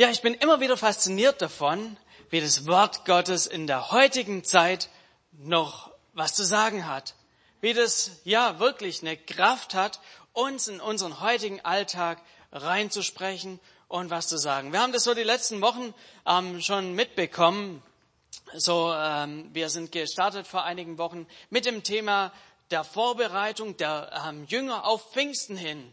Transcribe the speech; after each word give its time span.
Ja, 0.00 0.08
ich 0.08 0.22
bin 0.22 0.32
immer 0.32 0.60
wieder 0.60 0.78
fasziniert 0.78 1.42
davon, 1.42 1.98
wie 2.30 2.40
das 2.40 2.66
Wort 2.66 3.04
Gottes 3.04 3.46
in 3.46 3.66
der 3.66 3.90
heutigen 3.90 4.44
Zeit 4.44 4.88
noch 5.32 5.90
was 6.14 6.32
zu 6.32 6.42
sagen 6.42 6.86
hat. 6.86 7.14
Wie 7.60 7.74
das 7.74 8.12
ja 8.24 8.58
wirklich 8.58 9.02
eine 9.02 9.18
Kraft 9.18 9.74
hat, 9.74 10.00
uns 10.32 10.68
in 10.68 10.80
unseren 10.80 11.20
heutigen 11.20 11.60
Alltag 11.66 12.22
reinzusprechen 12.50 13.60
und 13.88 14.08
was 14.08 14.26
zu 14.26 14.38
sagen. 14.38 14.72
Wir 14.72 14.80
haben 14.80 14.94
das 14.94 15.04
so 15.04 15.12
die 15.12 15.22
letzten 15.22 15.60
Wochen 15.60 15.92
ähm, 16.26 16.62
schon 16.62 16.94
mitbekommen. 16.94 17.82
So, 18.54 18.94
ähm, 18.94 19.50
wir 19.52 19.68
sind 19.68 19.92
gestartet 19.92 20.46
vor 20.46 20.64
einigen 20.64 20.96
Wochen 20.96 21.26
mit 21.50 21.66
dem 21.66 21.82
Thema 21.82 22.32
der 22.70 22.84
Vorbereitung 22.84 23.76
der 23.76 24.10
ähm, 24.26 24.46
Jünger 24.46 24.86
auf 24.86 25.12
Pfingsten 25.12 25.58
hin 25.58 25.92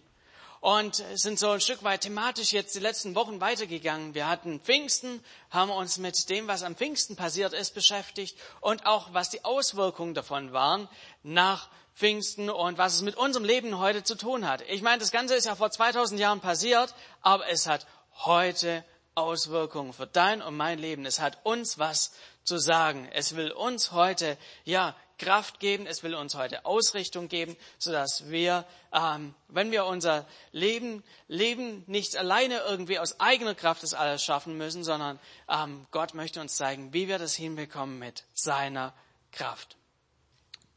und 0.67 1.01
sind 1.13 1.39
so 1.39 1.51
ein 1.51 1.61
Stück 1.61 1.81
weit 1.85 2.01
thematisch 2.01 2.51
jetzt 2.51 2.75
die 2.75 2.81
letzten 2.81 3.15
Wochen 3.15 3.39
weitergegangen. 3.39 4.13
Wir 4.13 4.27
hatten 4.27 4.59
Pfingsten, 4.59 5.23
haben 5.49 5.71
uns 5.71 5.97
mit 5.97 6.29
dem, 6.29 6.49
was 6.49 6.63
am 6.63 6.75
Pfingsten 6.75 7.15
passiert 7.15 7.53
ist, 7.53 7.73
beschäftigt 7.73 8.37
und 8.59 8.85
auch 8.85 9.13
was 9.13 9.29
die 9.29 9.45
Auswirkungen 9.45 10.13
davon 10.13 10.51
waren 10.51 10.89
nach 11.23 11.69
Pfingsten 11.95 12.49
und 12.49 12.77
was 12.77 12.95
es 12.95 13.01
mit 13.01 13.15
unserem 13.15 13.45
Leben 13.45 13.79
heute 13.79 14.03
zu 14.03 14.15
tun 14.15 14.45
hat. 14.45 14.61
Ich 14.67 14.81
meine, 14.81 14.97
das 14.97 15.11
Ganze 15.11 15.35
ist 15.35 15.45
ja 15.45 15.55
vor 15.55 15.71
2000 15.71 16.19
Jahren 16.19 16.41
passiert, 16.41 16.93
aber 17.21 17.47
es 17.47 17.65
hat 17.65 17.87
heute 18.25 18.83
Auswirkungen 19.15 19.93
für 19.93 20.05
dein 20.05 20.41
und 20.41 20.57
mein 20.57 20.79
Leben. 20.79 21.05
Es 21.05 21.21
hat 21.21 21.37
uns 21.45 21.79
was 21.79 22.11
zu 22.43 22.57
sagen. 22.57 23.07
Es 23.13 23.37
will 23.37 23.51
uns 23.51 23.93
heute, 23.93 24.37
ja, 24.65 24.97
Kraft 25.17 25.59
geben, 25.59 25.87
es 25.87 26.03
will 26.03 26.15
uns 26.15 26.35
heute 26.35 26.65
Ausrichtung 26.65 27.27
geben, 27.27 27.57
sodass 27.79 28.29
wir, 28.29 28.65
ähm, 28.93 29.33
wenn 29.47 29.71
wir 29.71 29.85
unser 29.85 30.25
Leben, 30.51 31.03
Leben 31.27 31.83
nicht 31.87 32.17
alleine 32.17 32.59
irgendwie 32.67 32.99
aus 32.99 33.19
eigener 33.19 33.55
Kraft 33.55 33.83
das 33.83 33.93
alles 33.93 34.23
schaffen 34.23 34.57
müssen, 34.57 34.83
sondern 34.83 35.19
ähm, 35.49 35.87
Gott 35.91 36.13
möchte 36.13 36.39
uns 36.41 36.55
zeigen, 36.55 36.93
wie 36.93 37.07
wir 37.07 37.17
das 37.17 37.35
hinbekommen 37.35 37.97
mit 37.97 38.25
seiner 38.33 38.93
Kraft. 39.31 39.75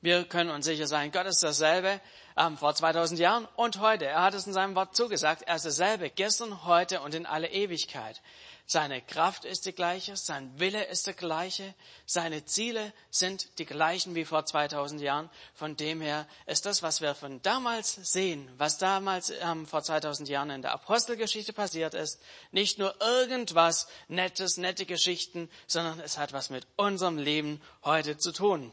Wir 0.01 0.25
können 0.25 0.51
uns 0.51 0.65
sicher 0.65 0.87
sein, 0.87 1.13
Gott 1.13 1.27
ist 1.27 1.43
dasselbe 1.43 2.01
ähm, 2.41 2.57
vor 2.57 2.75
2000 2.75 3.21
Jahren 3.21 3.47
und 3.57 3.81
heute. 3.81 4.07
Er 4.07 4.23
hat 4.23 4.35
es 4.35 4.47
in 4.47 4.53
seinem 4.53 4.75
Wort 4.75 4.97
zugesagt. 4.97 5.43
Er 5.43 5.57
ist 5.57 5.67
dasselbe 5.67 6.11
gestern, 6.11 6.65
heute 6.65 7.01
und 7.01 7.15
in 7.15 7.27
alle 7.27 7.51
Ewigkeit. 7.51 8.21
Seine 8.67 9.03
Kraft 9.03 9.45
ist 9.45 9.67
die 9.67 9.73
gleiche, 9.73 10.17
sein 10.17 10.49
Wille 10.61 10.85
ist 10.85 11.09
der 11.09 11.15
gleiche, 11.15 11.75
seine 12.07 12.45
Ziele 12.45 12.93
sind 13.11 13.59
die 13.59 13.67
gleichen 13.67 14.15
wie 14.15 14.25
vor 14.25 14.47
2000 14.47 15.01
Jahren. 15.01 15.29
Von 15.55 15.77
dem 15.77 16.01
her 16.01 16.25
ist 16.47 16.67
das, 16.67 16.81
was 16.81 17.01
wir 17.01 17.17
von 17.17 17.43
damals 17.43 17.95
sehen, 17.95 18.49
was 18.59 18.79
damals 18.79 19.33
ähm, 19.41 19.67
vor 19.67 19.83
2000 19.83 20.29
Jahren 20.29 20.51
in 20.51 20.63
der 20.63 20.71
Apostelgeschichte 20.71 21.53
passiert 21.53 21.95
ist, 21.95 22.21
nicht 22.53 22.79
nur 22.79 22.95
irgendwas 23.01 23.89
Nettes, 24.07 24.57
nette 24.57 24.87
Geschichten, 24.87 25.51
sondern 25.67 25.99
es 25.99 26.17
hat 26.17 26.33
was 26.33 26.49
mit 26.49 26.65
unserem 26.77 27.19
Leben 27.19 27.61
heute 27.83 28.19
zu 28.19 28.31
tun. 28.31 28.73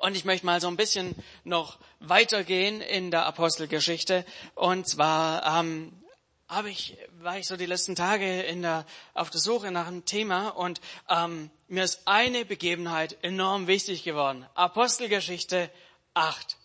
Und 0.00 0.16
ich 0.16 0.24
möchte 0.24 0.46
mal 0.46 0.62
so 0.62 0.68
ein 0.68 0.76
bisschen 0.76 1.14
noch 1.44 1.78
weitergehen 1.98 2.80
in 2.80 3.10
der 3.10 3.26
Apostelgeschichte. 3.26 4.24
Und 4.54 4.88
zwar 4.88 5.60
ähm, 5.60 5.92
habe 6.48 6.70
ich, 6.70 6.96
war 7.20 7.38
ich 7.38 7.46
so 7.46 7.58
die 7.58 7.66
letzten 7.66 7.94
Tage 7.94 8.40
in 8.42 8.62
der, 8.62 8.86
auf 9.12 9.28
der 9.28 9.40
Suche 9.40 9.70
nach 9.70 9.86
einem 9.86 10.06
Thema 10.06 10.48
und 10.48 10.80
ähm, 11.10 11.50
mir 11.68 11.84
ist 11.84 12.00
eine 12.06 12.46
Begebenheit 12.46 13.18
enorm 13.22 13.66
wichtig 13.66 14.02
geworden. 14.02 14.46
Apostelgeschichte 14.54 15.70
8. 16.14 16.56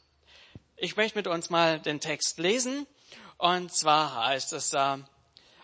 Ich 0.78 0.96
möchte 0.96 1.18
mit 1.18 1.28
uns 1.28 1.50
mal 1.50 1.82
den 1.82 2.00
Text 2.00 2.40
lesen 2.40 2.88
und 3.38 3.74
zwar 3.74 4.28
heißt 4.28 4.54
es 4.54 4.70
da 4.70 5.00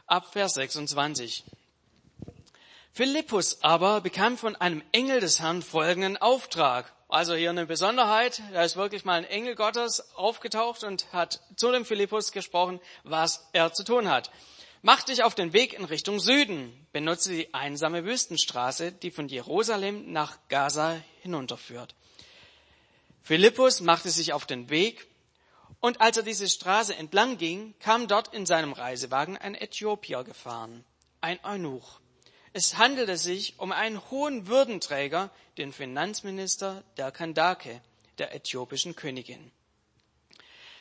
ab 0.08 0.33
Vers 0.33 0.55
26. 0.55 1.45
Philippus 2.92 3.64
aber 3.64 4.02
bekam 4.02 4.38
von 4.38 4.58
einem 4.58 4.83
Engel 4.92 5.22
des 5.22 5.39
Herrn 5.39 5.61
folgenden 5.61 6.17
Auftrag. 6.17 6.94
Also 7.12 7.36
hier 7.36 7.50
eine 7.50 7.66
Besonderheit, 7.66 8.42
da 8.54 8.64
ist 8.64 8.78
wirklich 8.78 9.04
mal 9.04 9.16
ein 9.16 9.26
Engel 9.26 9.55
Gottes 9.55 10.16
aufgetaucht 10.16 10.86
und 10.86 11.11
hat 11.11 11.42
zu 11.58 11.70
dem 11.70 11.83
Philippus 11.83 12.32
gesprochen, 12.32 12.80
was 13.04 13.49
er 13.52 13.73
zu 13.73 13.83
tun 13.83 14.10
hat. 14.10 14.32
Mach 14.82 15.04
dich 15.04 15.22
auf 15.22 15.36
den 15.36 15.52
Weg 15.52 15.73
in 15.73 15.83
Richtung 15.83 16.22
Süden, 16.22 16.72
benutze 16.94 17.32
die 17.32 17.54
einsame 17.54 18.05
Wüstenstraße, 18.05 18.94
die 18.94 19.11
von 19.11 19.27
Jerusalem 19.27 20.14
nach 20.14 20.38
Gaza 20.48 21.02
hinunterführt. 21.22 21.95
Philippus 23.22 23.82
machte 23.82 24.10
sich 24.10 24.32
auf 24.32 24.45
den 24.45 24.70
Weg 24.70 25.05
und 25.82 25.99
als 25.99 26.16
er 26.16 26.23
diese 26.23 26.48
Straße 26.48 26.95
entlang 26.95 27.38
ging, 27.38 27.73
kam 27.80 28.08
dort 28.08 28.33
in 28.33 28.45
seinem 28.45 28.72
Reisewagen 28.72 29.36
ein 29.36 29.55
Äthiopier 29.55 30.23
gefahren, 30.23 30.86
ein 31.20 31.43
Eunuch. 31.43 31.99
Es 32.54 32.78
handelte 32.78 33.17
sich 33.17 33.58
um 33.60 33.72
einen 33.72 34.02
hohen 34.12 34.48
Würdenträger, 34.48 35.30
den 35.58 35.72
Finanzminister 35.72 36.84
der 36.98 37.12
Kandake, 37.12 37.82
der 38.17 38.36
äthiopischen 38.36 38.95
Königin. 38.95 39.52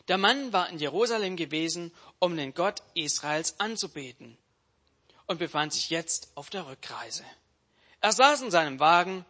Der 0.08 0.18
Mann 0.18 0.52
war 0.52 0.68
in 0.68 0.78
Jerusalem 0.78 1.36
gewesen, 1.36 1.92
um 2.18 2.36
den 2.36 2.54
Gott 2.54 2.82
Israels 2.94 3.60
anzubeten 3.60 4.36
und 5.26 5.38
befand 5.38 5.72
sich 5.72 5.90
jetzt 5.90 6.32
auf 6.34 6.50
der 6.50 6.66
Rückreise. 6.66 7.24
Er 8.00 8.12
saß 8.12 8.42
in 8.42 8.50
seinem 8.50 8.80
Wagen 8.80 9.24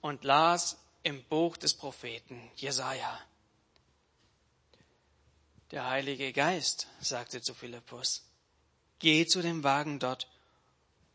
und 0.00 0.24
las 0.24 0.78
im 1.04 1.22
Buch 1.24 1.56
des 1.56 1.74
Propheten 1.74 2.50
Jesaja. 2.56 3.20
Der 5.70 5.88
Heilige 5.88 6.32
Geist 6.32 6.88
sagte 7.00 7.40
zu 7.40 7.54
Philippus, 7.54 8.22
geh 8.98 9.26
zu 9.26 9.42
dem 9.42 9.62
Wagen 9.62 10.00
dort 10.00 10.28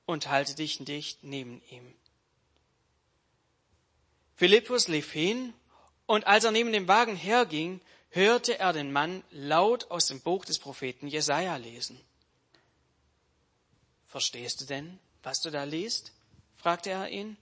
und 0.10 0.28
halte 0.28 0.56
dich 0.56 0.80
dicht 0.80 1.24
neben 1.24 1.62
ihm. 1.70 1.94
Philippus 4.36 4.88
lief 4.88 5.12
hin, 5.12 5.54
und 6.08 6.26
als 6.26 6.46
er 6.46 6.52
neben 6.52 6.72
dem 6.72 6.88
Wagen 6.88 7.16
herging, 7.16 7.80
hörte 8.10 8.58
er 8.58 8.74
den 8.74 8.92
Mann 8.92 9.24
laut 9.30 9.92
aus 9.92 10.08
dem 10.08 10.20
Buch 10.20 10.46
des 10.46 10.58
Propheten 10.58 11.08
Jesaja 11.08 11.58
lesen. 11.58 12.02
Verstehst 14.08 14.62
du 14.62 14.66
denn, 14.66 14.98
was 15.22 15.42
du 15.42 15.52
da 15.52 15.64
liest? 15.64 16.12
fragte 16.58 16.90
er 16.90 17.10
ihn. 17.10 17.38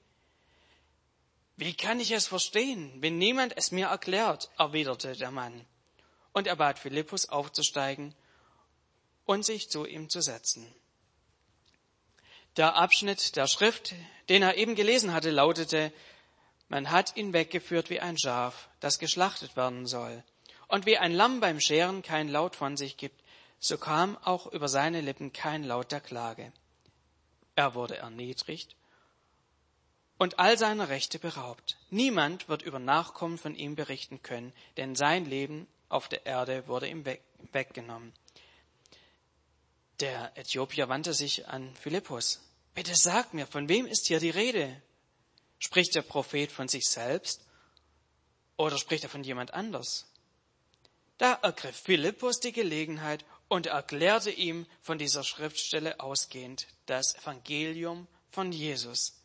Wie 1.55 1.73
kann 1.73 2.01
ich 2.01 2.11
es 2.11 2.28
verstehen, 2.28 2.91
wenn 3.01 3.17
niemand 3.17 3.55
es 3.55 3.72
mir 3.72 3.88
erklärt? 3.88 4.49
erwiderte 4.57 5.16
der 5.16 5.31
Mann. 5.31 5.66
Und 6.34 6.47
er 6.47 6.57
bat 6.57 6.79
Philippus 6.79 7.29
aufzusteigen 7.29 8.13
und 9.25 9.45
sich 9.45 9.69
zu 9.69 9.85
ihm 9.85 10.09
zu 10.09 10.19
setzen. 10.19 10.69
Der 12.57 12.75
Abschnitt 12.75 13.35
der 13.35 13.45
Schrift, 13.45 13.94
den 14.29 14.41
er 14.41 14.57
eben 14.57 14.73
gelesen 14.73 15.13
hatte, 15.13 15.29
lautete, 15.29 15.94
man 16.69 16.90
hat 16.90 17.16
ihn 17.16 17.31
weggeführt 17.31 17.91
wie 17.91 18.00
ein 18.00 18.18
Schaf, 18.18 18.68
das 18.79 18.97
geschlachtet 18.97 19.56
werden 19.56 19.85
soll. 19.85 20.23
Und 20.67 20.88
wie 20.88 20.97
ein 20.97 21.13
Lamm 21.13 21.40
beim 21.40 21.62
Scheren 21.62 22.01
kein 22.01 22.28
Laut 22.28 22.56
von 22.56 22.75
sich 22.75 22.97
gibt, 22.97 23.23
so 23.59 23.78
kam 23.78 24.17
auch 24.23 24.47
über 24.47 24.67
seine 24.67 25.01
Lippen 25.01 25.34
kein 25.34 25.63
Laut 25.63 25.91
der 25.91 26.01
Klage. 26.01 26.51
Er 27.56 27.75
wurde 27.75 27.97
erniedrigt 27.97 28.75
und 30.17 30.40
all 30.40 30.57
seiner 30.57 30.90
Rechte 30.90 31.19
beraubt. 31.19 31.78
Niemand 31.91 32.50
wird 32.50 32.63
über 32.63 32.79
Nachkommen 32.79 33.38
von 33.38 33.56
ihm 33.56 33.75
berichten 33.75 34.23
können, 34.23 34.51
denn 34.78 34.96
sein 34.96 35.25
Leben 35.25 35.67
auf 35.90 36.09
der 36.09 36.25
Erde 36.25 36.67
wurde 36.67 36.88
ihm 36.88 37.06
weggenommen. 37.51 38.13
Der 40.00 40.35
Äthiopier 40.38 40.90
wandte 40.90 41.13
sich 41.13 41.47
an 41.47 41.73
Philippus. 41.75 42.41
Bitte 42.78 42.96
sag 42.96 43.34
mir, 43.34 43.48
von 43.48 43.68
wem 43.70 43.88
ist 43.88 44.06
hier 44.06 44.20
die 44.20 44.30
Rede? 44.30 44.80
Spricht 45.58 45.96
der 45.96 46.04
Prophet 46.04 46.52
von 46.52 46.68
sich 46.68 46.88
selbst 46.88 47.42
oder 48.56 48.78
spricht 48.78 49.02
er 49.02 49.10
von 49.10 49.24
jemand 49.24 49.56
anders? 49.56 50.06
Da 51.18 51.40
ergriff 51.42 51.76
Philippus 51.76 52.40
die 52.40 52.52
Gelegenheit 52.52 53.26
und 53.48 53.66
erklärte 53.66 54.30
ihm 54.30 54.68
von 54.84 55.00
dieser 55.00 55.24
Schriftstelle 55.24 56.00
ausgehend 56.00 56.68
das 56.86 57.16
Evangelium 57.16 58.06
von 58.29 58.52
Jesus. 58.52 59.16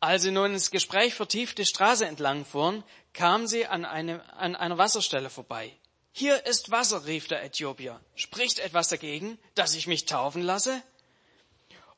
Als 0.00 0.24
sie 0.24 0.32
nun 0.32 0.52
ins 0.52 0.70
Gespräch 0.70 1.14
vertieft 1.14 1.56
die 1.56 1.64
Straße 1.64 2.04
entlang 2.04 2.44
fuhren, 2.44 2.84
kamen 3.14 3.48
sie 3.48 3.64
an, 3.64 3.86
eine, 3.86 4.22
an 4.34 4.54
einer 4.54 4.76
Wasserstelle 4.76 5.30
vorbei. 5.30 5.74
Hier 6.12 6.44
ist 6.44 6.70
Wasser, 6.70 7.06
rief 7.06 7.26
der 7.26 7.42
Äthiopier. 7.42 7.98
Spricht 8.16 8.58
etwas 8.58 8.88
dagegen, 8.88 9.38
dass 9.54 9.72
ich 9.72 9.86
mich 9.86 10.04
taufen 10.04 10.42
lasse? 10.42 10.82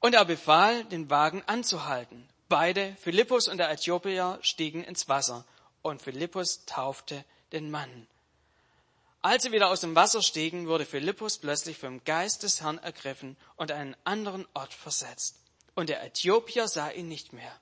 Und 0.01 0.15
er 0.15 0.25
befahl, 0.25 0.85
den 0.85 1.11
Wagen 1.11 1.43
anzuhalten. 1.47 2.27
Beide, 2.49 2.97
Philippus 3.01 3.49
und 3.49 3.59
der 3.59 3.71
Äthiopier, 3.71 4.39
stiegen 4.43 4.83
ins 4.83 5.09
Wasser 5.09 5.45
und 5.83 6.03
Philippus 6.03 6.65
taufte 6.67 7.25
den 7.53 7.71
Mann. 7.71 8.07
Als 9.23 9.43
sie 9.43 9.53
wieder 9.53 9.69
aus 9.69 9.83
dem 9.83 9.95
Wasser 9.95 10.23
stiegen, 10.23 10.67
wurde 10.67 10.87
Philippus 10.87 11.39
plötzlich 11.39 11.77
vom 11.77 12.03
Geist 12.05 12.43
des 12.43 12.63
Herrn 12.63 12.79
ergriffen 12.79 13.37
und 13.57 13.71
an 13.71 13.79
einen 13.79 13.97
anderen 14.05 14.49
Ort 14.55 14.73
versetzt. 14.73 15.37
Und 15.75 15.91
der 15.91 16.03
Äthiopier 16.03 16.69
sah 16.69 16.91
ihn 16.91 17.09
nicht 17.09 17.35
mehr. 17.35 17.61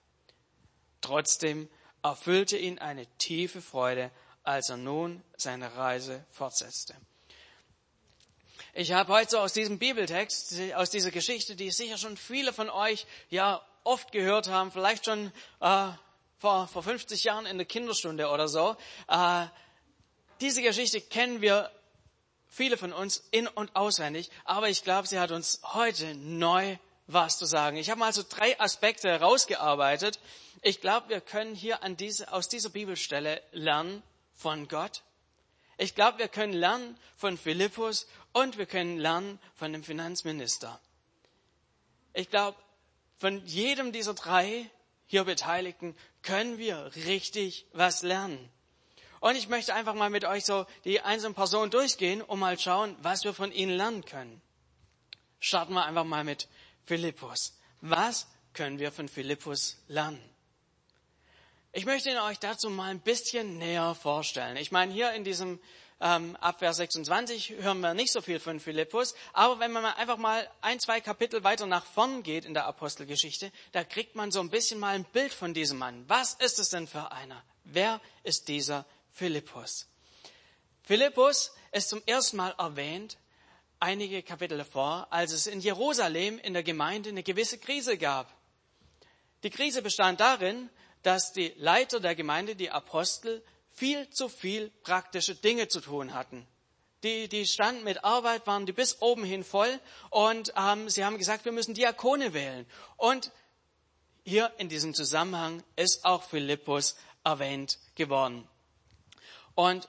Trotzdem 1.00 1.68
erfüllte 2.02 2.56
ihn 2.56 2.78
eine 2.78 3.06
tiefe 3.18 3.60
Freude, 3.60 4.12
als 4.44 4.70
er 4.70 4.76
nun 4.76 5.22
seine 5.36 5.74
Reise 5.76 6.24
fortsetzte. 6.30 6.94
Ich 8.80 8.92
habe 8.92 9.12
heute 9.12 9.32
so 9.32 9.38
aus 9.40 9.54
diesem 9.54 9.80
Bibeltext, 9.80 10.54
aus 10.76 10.88
dieser 10.88 11.10
Geschichte, 11.10 11.56
die 11.56 11.72
sicher 11.72 11.98
schon 11.98 12.16
viele 12.16 12.52
von 12.52 12.70
euch 12.70 13.08
ja 13.28 13.60
oft 13.82 14.12
gehört 14.12 14.46
haben, 14.46 14.70
vielleicht 14.70 15.04
schon 15.04 15.32
äh, 15.58 15.88
vor, 16.38 16.68
vor 16.68 16.84
50 16.84 17.24
Jahren 17.24 17.44
in 17.44 17.58
der 17.58 17.66
Kinderstunde 17.66 18.28
oder 18.28 18.46
so. 18.46 18.76
Äh, 19.08 19.46
diese 20.40 20.62
Geschichte 20.62 21.00
kennen 21.00 21.40
wir 21.40 21.72
viele 22.46 22.76
von 22.76 22.92
uns 22.92 23.26
in 23.32 23.48
und 23.48 23.74
auswendig, 23.74 24.30
aber 24.44 24.68
ich 24.68 24.84
glaube, 24.84 25.08
sie 25.08 25.18
hat 25.18 25.32
uns 25.32 25.60
heute 25.64 26.14
neu 26.14 26.76
was 27.08 27.36
zu 27.36 27.46
sagen. 27.46 27.78
Ich 27.78 27.90
habe 27.90 27.98
mal 27.98 28.12
so 28.12 28.22
drei 28.28 28.60
Aspekte 28.60 29.08
herausgearbeitet. 29.08 30.20
Ich 30.62 30.80
glaube, 30.80 31.08
wir 31.08 31.20
können 31.20 31.56
hier 31.56 31.82
an 31.82 31.96
diese, 31.96 32.32
aus 32.32 32.48
dieser 32.48 32.68
Bibelstelle 32.68 33.42
lernen 33.50 34.04
von 34.36 34.68
Gott. 34.68 35.02
Ich 35.78 35.94
glaube, 35.94 36.18
wir 36.18 36.28
können 36.28 36.52
lernen 36.52 36.98
von 37.16 37.38
Philippus 37.38 38.08
und 38.32 38.58
wir 38.58 38.66
können 38.66 38.98
lernen 38.98 39.38
von 39.54 39.72
dem 39.72 39.84
Finanzminister. 39.84 40.80
Ich 42.12 42.30
glaube, 42.30 42.58
von 43.16 43.44
jedem 43.46 43.92
dieser 43.92 44.14
drei 44.14 44.68
hier 45.06 45.24
Beteiligten 45.24 45.96
können 46.22 46.58
wir 46.58 46.90
richtig 47.06 47.66
was 47.72 48.02
lernen. 48.02 48.50
Und 49.20 49.36
ich 49.36 49.48
möchte 49.48 49.72
einfach 49.72 49.94
mal 49.94 50.10
mit 50.10 50.24
euch 50.24 50.44
so 50.44 50.66
die 50.84 51.00
einzelnen 51.00 51.34
Personen 51.34 51.70
durchgehen 51.70 52.22
und 52.22 52.40
mal 52.40 52.58
schauen, 52.58 52.96
was 53.02 53.24
wir 53.24 53.32
von 53.32 53.52
ihnen 53.52 53.72
lernen 53.72 54.04
können. 54.04 54.42
Starten 55.40 55.74
wir 55.74 55.84
einfach 55.84 56.04
mal 56.04 56.24
mit 56.24 56.48
Philippus. 56.86 57.56
Was 57.80 58.26
können 58.52 58.80
wir 58.80 58.90
von 58.90 59.08
Philippus 59.08 59.78
lernen? 59.86 60.22
Ich 61.78 61.86
möchte 61.86 62.10
Ihnen 62.10 62.18
euch 62.18 62.40
dazu 62.40 62.70
mal 62.70 62.90
ein 62.90 62.98
bisschen 62.98 63.56
näher 63.56 63.94
vorstellen. 63.94 64.56
Ich 64.56 64.72
meine, 64.72 64.92
hier 64.92 65.12
in 65.12 65.22
diesem 65.22 65.60
ähm, 66.00 66.34
ab 66.40 66.58
Vers 66.58 66.78
26 66.78 67.50
hören 67.60 67.78
wir 67.78 67.94
nicht 67.94 68.10
so 68.10 68.20
viel 68.20 68.40
von 68.40 68.58
Philippus, 68.58 69.14
aber 69.32 69.60
wenn 69.60 69.70
man 69.70 69.84
einfach 69.84 70.16
mal 70.16 70.50
ein, 70.60 70.80
zwei 70.80 71.00
Kapitel 71.00 71.44
weiter 71.44 71.66
nach 71.66 71.86
vorn 71.86 72.24
geht 72.24 72.44
in 72.44 72.52
der 72.52 72.66
Apostelgeschichte, 72.66 73.52
da 73.70 73.84
kriegt 73.84 74.16
man 74.16 74.32
so 74.32 74.40
ein 74.40 74.50
bisschen 74.50 74.80
mal 74.80 74.96
ein 74.96 75.04
Bild 75.04 75.32
von 75.32 75.54
diesem 75.54 75.78
Mann. 75.78 76.04
Was 76.08 76.34
ist 76.34 76.58
es 76.58 76.70
denn 76.70 76.88
für 76.88 77.12
einer? 77.12 77.44
Wer 77.62 78.00
ist 78.24 78.48
dieser 78.48 78.84
Philippus? 79.12 79.86
Philippus 80.82 81.52
ist 81.70 81.90
zum 81.90 82.02
ersten 82.06 82.38
Mal 82.38 82.56
erwähnt 82.58 83.18
einige 83.78 84.24
Kapitel 84.24 84.64
vor, 84.64 85.06
als 85.10 85.30
es 85.30 85.46
in 85.46 85.60
Jerusalem 85.60 86.40
in 86.40 86.54
der 86.54 86.64
Gemeinde 86.64 87.10
eine 87.10 87.22
gewisse 87.22 87.56
Krise 87.56 87.96
gab. 87.98 88.36
Die 89.44 89.50
Krise 89.50 89.80
bestand 89.80 90.18
darin, 90.18 90.70
dass 91.02 91.32
die 91.32 91.52
Leiter 91.56 92.00
der 92.00 92.14
Gemeinde, 92.14 92.56
die 92.56 92.70
Apostel, 92.70 93.42
viel 93.70 94.10
zu 94.10 94.28
viel 94.28 94.70
praktische 94.82 95.34
Dinge 95.34 95.68
zu 95.68 95.80
tun 95.80 96.14
hatten. 96.14 96.46
Die, 97.04 97.28
die 97.28 97.46
standen 97.46 97.84
mit 97.84 98.02
Arbeit, 98.04 98.46
waren 98.46 98.66
die 98.66 98.72
bis 98.72 99.00
oben 99.00 99.24
hin 99.24 99.44
voll 99.44 99.78
und 100.10 100.52
ähm, 100.56 100.88
sie 100.88 101.04
haben 101.04 101.16
gesagt, 101.16 101.44
wir 101.44 101.52
müssen 101.52 101.74
Diakone 101.74 102.34
wählen. 102.34 102.66
Und 102.96 103.30
hier 104.24 104.52
in 104.58 104.68
diesem 104.68 104.94
Zusammenhang 104.94 105.62
ist 105.76 106.04
auch 106.04 106.24
Philippus 106.24 106.96
erwähnt 107.22 107.78
geworden. 107.94 108.48
Und 109.54 109.88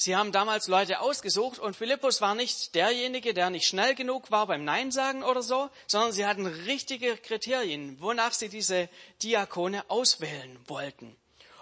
Sie 0.00 0.16
haben 0.16 0.32
damals 0.32 0.66
Leute 0.66 1.00
ausgesucht 1.00 1.58
und 1.58 1.76
Philippus 1.76 2.22
war 2.22 2.34
nicht 2.34 2.74
derjenige, 2.74 3.34
der 3.34 3.50
nicht 3.50 3.66
schnell 3.66 3.94
genug 3.94 4.30
war 4.30 4.46
beim 4.46 4.64
Nein 4.64 4.90
sagen 4.90 5.22
oder 5.22 5.42
so, 5.42 5.68
sondern 5.86 6.12
sie 6.12 6.24
hatten 6.24 6.46
richtige 6.46 7.18
Kriterien, 7.18 8.00
wonach 8.00 8.32
sie 8.32 8.48
diese 8.48 8.88
Diakone 9.22 9.90
auswählen 9.90 10.58
wollten. 10.68 11.14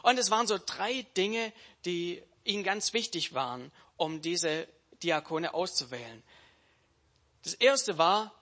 Und 0.03 0.21
es 0.21 0.31
waren 0.31 0.47
so 0.47 0.57
drei 0.65 1.05
Dinge, 1.17 1.53
die 1.85 2.23
ihnen 2.45 2.63
ganz 2.63 2.93
wichtig 2.93 3.35
waren, 3.35 3.73
um 3.97 4.23
diese 4.23 4.69
Diakone 5.03 5.53
auszuwählen. 5.53 6.23
Das 7.43 7.55
erste 7.55 7.99
war, 7.99 8.33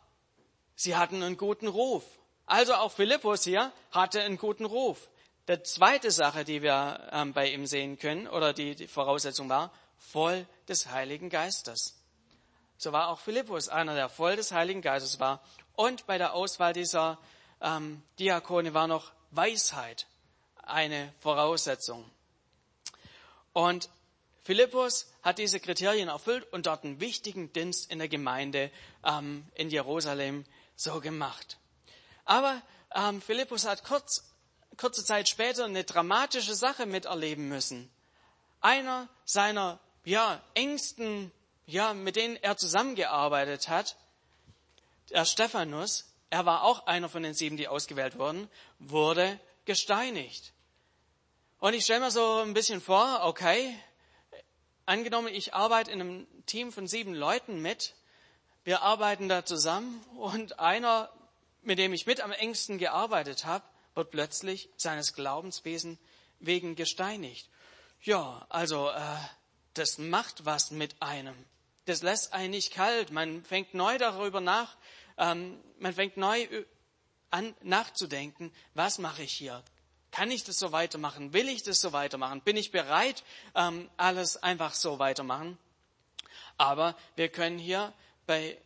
sie 0.74 0.94
hatten 0.94 1.22
einen 1.22 1.38
guten 1.38 1.68
Ruf. 1.68 2.04
Also 2.44 2.74
auch 2.74 2.92
Philippus 2.92 3.44
hier 3.44 3.72
hatte 3.92 4.20
einen 4.20 4.36
guten 4.36 4.66
Ruf. 4.66 5.08
Die 5.48 5.62
zweite 5.62 6.10
Sache, 6.10 6.44
die 6.44 6.60
wir 6.60 7.08
ähm, 7.12 7.32
bei 7.32 7.48
ihm 7.48 7.66
sehen 7.66 7.98
können, 7.98 8.28
oder 8.28 8.52
die, 8.52 8.74
die 8.74 8.88
Voraussetzung 8.88 9.48
war, 9.48 9.72
voll 10.12 10.46
des 10.68 10.88
Heiligen 10.88 11.30
Geistes. 11.30 11.94
So 12.78 12.92
war 12.92 13.08
auch 13.08 13.20
Philippus 13.20 13.68
einer, 13.68 13.94
der 13.94 14.08
voll 14.08 14.36
des 14.36 14.52
Heiligen 14.52 14.82
Geistes 14.82 15.18
war. 15.18 15.42
Und 15.74 16.06
bei 16.06 16.18
der 16.18 16.34
Auswahl 16.34 16.72
dieser 16.72 17.18
ähm, 17.60 18.02
Diakone 18.18 18.74
war 18.74 18.86
noch 18.86 19.12
Weisheit 19.30 20.06
eine 20.62 21.12
Voraussetzung. 21.20 22.08
Und 23.52 23.88
Philippus 24.42 25.06
hat 25.22 25.38
diese 25.38 25.58
Kriterien 25.58 26.08
erfüllt 26.08 26.52
und 26.52 26.66
dort 26.66 26.84
einen 26.84 27.00
wichtigen 27.00 27.52
Dienst 27.52 27.90
in 27.90 27.98
der 27.98 28.08
Gemeinde 28.08 28.70
ähm, 29.04 29.46
in 29.54 29.70
Jerusalem 29.70 30.44
so 30.76 31.00
gemacht. 31.00 31.58
Aber 32.24 32.60
ähm, 32.94 33.20
Philippus 33.20 33.66
hat 33.66 33.82
kurz, 33.82 34.22
kurze 34.76 35.04
Zeit 35.04 35.28
später 35.28 35.64
eine 35.64 35.84
dramatische 35.84 36.54
Sache 36.54 36.86
miterleben 36.86 37.48
müssen. 37.48 37.90
Einer 38.60 39.08
seiner 39.24 39.80
ja, 40.06 40.40
engsten, 40.54 41.32
ja, 41.66 41.92
mit 41.92 42.14
denen 42.14 42.36
er 42.36 42.56
zusammengearbeitet 42.56 43.68
hat, 43.68 43.96
der 45.10 45.24
Stephanus, 45.24 46.04
er 46.30 46.46
war 46.46 46.62
auch 46.62 46.86
einer 46.86 47.08
von 47.08 47.24
den 47.24 47.34
sieben, 47.34 47.56
die 47.56 47.66
ausgewählt 47.66 48.16
wurden, 48.16 48.48
wurde 48.78 49.38
gesteinigt. 49.64 50.52
Und 51.58 51.74
ich 51.74 51.82
stelle 51.82 52.00
mir 52.00 52.10
so 52.12 52.38
ein 52.38 52.54
bisschen 52.54 52.80
vor, 52.80 53.22
okay, 53.24 53.76
angenommen, 54.84 55.26
ich 55.26 55.54
arbeite 55.54 55.90
in 55.90 56.00
einem 56.00 56.46
Team 56.46 56.70
von 56.70 56.86
sieben 56.86 57.12
Leuten 57.12 57.60
mit, 57.60 57.94
wir 58.62 58.82
arbeiten 58.82 59.28
da 59.28 59.44
zusammen 59.44 60.04
und 60.18 60.60
einer, 60.60 61.10
mit 61.62 61.80
dem 61.80 61.92
ich 61.92 62.06
mit 62.06 62.20
am 62.20 62.30
engsten 62.30 62.78
gearbeitet 62.78 63.44
habe, 63.44 63.64
wird 63.96 64.12
plötzlich 64.12 64.68
seines 64.76 65.14
Glaubenswesen 65.14 65.98
wegen 66.38 66.76
gesteinigt. 66.76 67.48
Ja, 68.02 68.46
also 68.50 68.88
äh, 68.90 69.16
das 69.78 69.98
macht 69.98 70.44
was 70.44 70.70
mit 70.70 71.00
einem. 71.00 71.36
Das 71.86 72.02
lässt 72.02 72.32
einen 72.32 72.50
nicht 72.50 72.72
kalt. 72.72 73.10
Man 73.10 73.44
fängt 73.44 73.74
neu 73.74 73.98
darüber 73.98 74.40
nach, 74.40 74.76
ähm, 75.18 75.58
man 75.78 75.92
fängt 75.92 76.16
neu 76.16 76.46
an 77.30 77.54
nachzudenken, 77.62 78.52
was 78.74 78.98
mache 78.98 79.22
ich 79.22 79.32
hier? 79.32 79.62
Kann 80.10 80.30
ich 80.30 80.44
das 80.44 80.58
so 80.58 80.72
weitermachen? 80.72 81.32
Will 81.32 81.48
ich 81.48 81.62
das 81.62 81.80
so 81.80 81.92
weitermachen? 81.92 82.40
Bin 82.40 82.56
ich 82.56 82.70
bereit, 82.70 83.24
ähm, 83.54 83.90
alles 83.96 84.36
einfach 84.42 84.74
so 84.74 84.98
weitermachen? 84.98 85.58
Aber 86.56 86.96
wir 87.16 87.28
können 87.28 87.58
hier 87.58 87.92
bei 88.26 88.58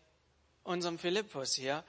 unserem 0.63 0.99
Philippus 0.99 1.55
hier 1.55 1.83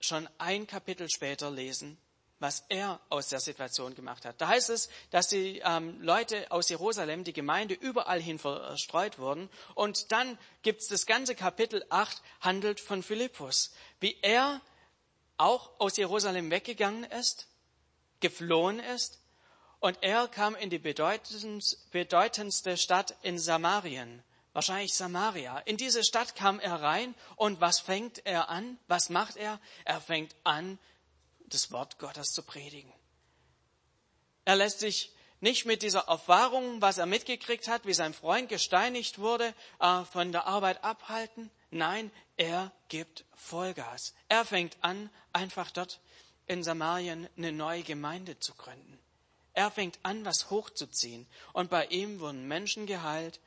schon 0.00 0.28
ein 0.38 0.66
Kapitel 0.66 1.08
später 1.08 1.50
lesen, 1.50 1.98
was 2.40 2.64
er 2.70 3.00
aus 3.10 3.28
der 3.28 3.38
Situation 3.38 3.94
gemacht 3.94 4.24
hat. 4.24 4.40
Da 4.40 4.48
heißt 4.48 4.70
es, 4.70 4.88
dass 5.10 5.28
die 5.28 5.60
ähm, 5.64 6.00
Leute 6.00 6.50
aus 6.50 6.70
Jerusalem, 6.70 7.22
die 7.22 7.34
Gemeinde 7.34 7.74
überall 7.74 8.20
hin 8.20 8.38
verstreut 8.38 9.18
wurden. 9.18 9.48
Und 9.74 10.10
dann 10.10 10.38
gibt 10.62 10.80
es 10.80 10.88
das 10.88 11.06
ganze 11.06 11.34
Kapitel 11.34 11.84
8, 11.90 12.22
handelt 12.40 12.80
von 12.80 13.02
Philippus, 13.02 13.72
wie 14.00 14.16
er 14.22 14.60
auch 15.36 15.70
aus 15.78 15.96
Jerusalem 15.96 16.50
weggegangen 16.50 17.04
ist, 17.04 17.46
geflohen 18.20 18.80
ist. 18.80 19.20
Und 19.78 19.98
er 20.02 20.26
kam 20.28 20.54
in 20.56 20.70
die 20.70 20.78
bedeutendste 20.78 22.76
Stadt 22.76 23.16
in 23.22 23.38
Samarien, 23.38 24.22
wahrscheinlich 24.52 24.94
Samaria. 24.94 25.58
In 25.60 25.76
diese 25.78 26.04
Stadt 26.04 26.34
kam 26.36 26.60
er 26.60 26.82
rein 26.82 27.14
und 27.36 27.60
was 27.60 27.80
fängt 27.80 28.24
er 28.26 28.48
an? 28.50 28.78
Was 28.88 29.08
macht 29.08 29.36
er? 29.36 29.58
Er 29.84 30.00
fängt 30.02 30.36
an, 30.44 30.78
das 31.50 31.70
Wort 31.72 31.98
Gottes 31.98 32.32
zu 32.32 32.42
predigen. 32.42 32.92
Er 34.44 34.56
lässt 34.56 34.80
sich 34.80 35.12
nicht 35.40 35.64
mit 35.64 35.82
dieser 35.82 36.06
Erfahrung, 36.08 36.82
was 36.82 36.98
er 36.98 37.06
mitgekriegt 37.06 37.68
hat, 37.68 37.86
wie 37.86 37.94
sein 37.94 38.14
Freund 38.14 38.48
gesteinigt 38.48 39.18
wurde, 39.18 39.54
äh, 39.78 40.04
von 40.04 40.32
der 40.32 40.46
Arbeit 40.46 40.84
abhalten. 40.84 41.50
Nein, 41.70 42.10
er 42.36 42.72
gibt 42.88 43.24
Vollgas. 43.34 44.14
Er 44.28 44.44
fängt 44.44 44.76
an, 44.82 45.10
einfach 45.32 45.70
dort 45.70 46.00
in 46.46 46.62
Samarien 46.62 47.28
eine 47.36 47.52
neue 47.52 47.82
Gemeinde 47.82 48.38
zu 48.38 48.54
gründen. 48.54 48.98
Er 49.54 49.70
fängt 49.70 49.98
an, 50.02 50.24
was 50.24 50.50
hochzuziehen. 50.50 51.26
Und 51.52 51.70
bei 51.70 51.86
ihm 51.86 52.20
wurden 52.20 52.46
Menschen 52.46 52.86
geheilt. 52.86 53.40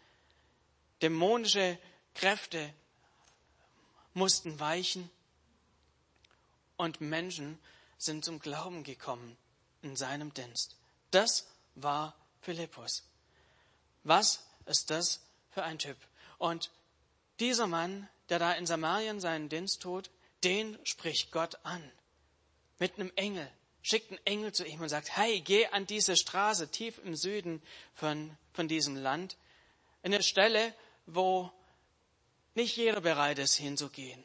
Dämonische 1.01 1.77
Kräfte 2.15 2.73
mussten 4.13 4.59
weichen. 4.59 5.09
Und 6.77 7.01
Menschen 7.01 7.59
sind 8.05 8.25
zum 8.25 8.39
Glauben 8.39 8.83
gekommen 8.83 9.37
in 9.81 9.95
seinem 9.95 10.33
Dienst. 10.33 10.75
Das 11.11 11.47
war 11.75 12.15
Philippus. 12.41 13.03
Was 14.03 14.43
ist 14.65 14.89
das 14.89 15.21
für 15.49 15.63
ein 15.63 15.79
Typ? 15.79 15.97
Und 16.37 16.71
dieser 17.39 17.67
Mann, 17.67 18.07
der 18.29 18.39
da 18.39 18.53
in 18.53 18.65
Samarien 18.65 19.19
seinen 19.19 19.49
Dienst 19.49 19.81
tut, 19.81 20.09
den 20.43 20.77
spricht 20.83 21.31
Gott 21.31 21.57
an. 21.63 21.91
Mit 22.79 22.95
einem 22.95 23.11
Engel. 23.15 23.49
Schickt 23.81 24.11
einen 24.11 24.25
Engel 24.25 24.53
zu 24.53 24.65
ihm 24.65 24.81
und 24.81 24.89
sagt, 24.89 25.15
hey, 25.15 25.41
geh 25.41 25.67
an 25.67 25.85
diese 25.85 26.15
Straße 26.15 26.69
tief 26.69 26.99
im 27.03 27.15
Süden 27.15 27.61
von, 27.93 28.35
von 28.53 28.67
diesem 28.67 28.95
Land. 28.95 29.37
In 30.03 30.11
der 30.11 30.21
Stelle, 30.21 30.73
wo 31.05 31.51
nicht 32.55 32.77
jeder 32.77 33.01
bereit 33.01 33.39
ist 33.39 33.55
hinzugehen. 33.55 34.23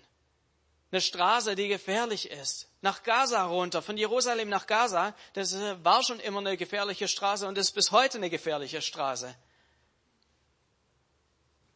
Eine 0.90 1.00
Straße, 1.00 1.54
die 1.54 1.68
gefährlich 1.68 2.30
ist. 2.30 2.68
Nach 2.80 3.02
Gaza 3.02 3.44
runter, 3.44 3.82
von 3.82 3.98
Jerusalem 3.98 4.48
nach 4.48 4.66
Gaza, 4.66 5.14
das 5.34 5.54
war 5.84 6.02
schon 6.02 6.20
immer 6.20 6.38
eine 6.38 6.56
gefährliche 6.56 7.08
Straße 7.08 7.46
und 7.46 7.58
ist 7.58 7.72
bis 7.72 7.90
heute 7.90 8.18
eine 8.18 8.30
gefährliche 8.30 8.80
Straße. 8.80 9.34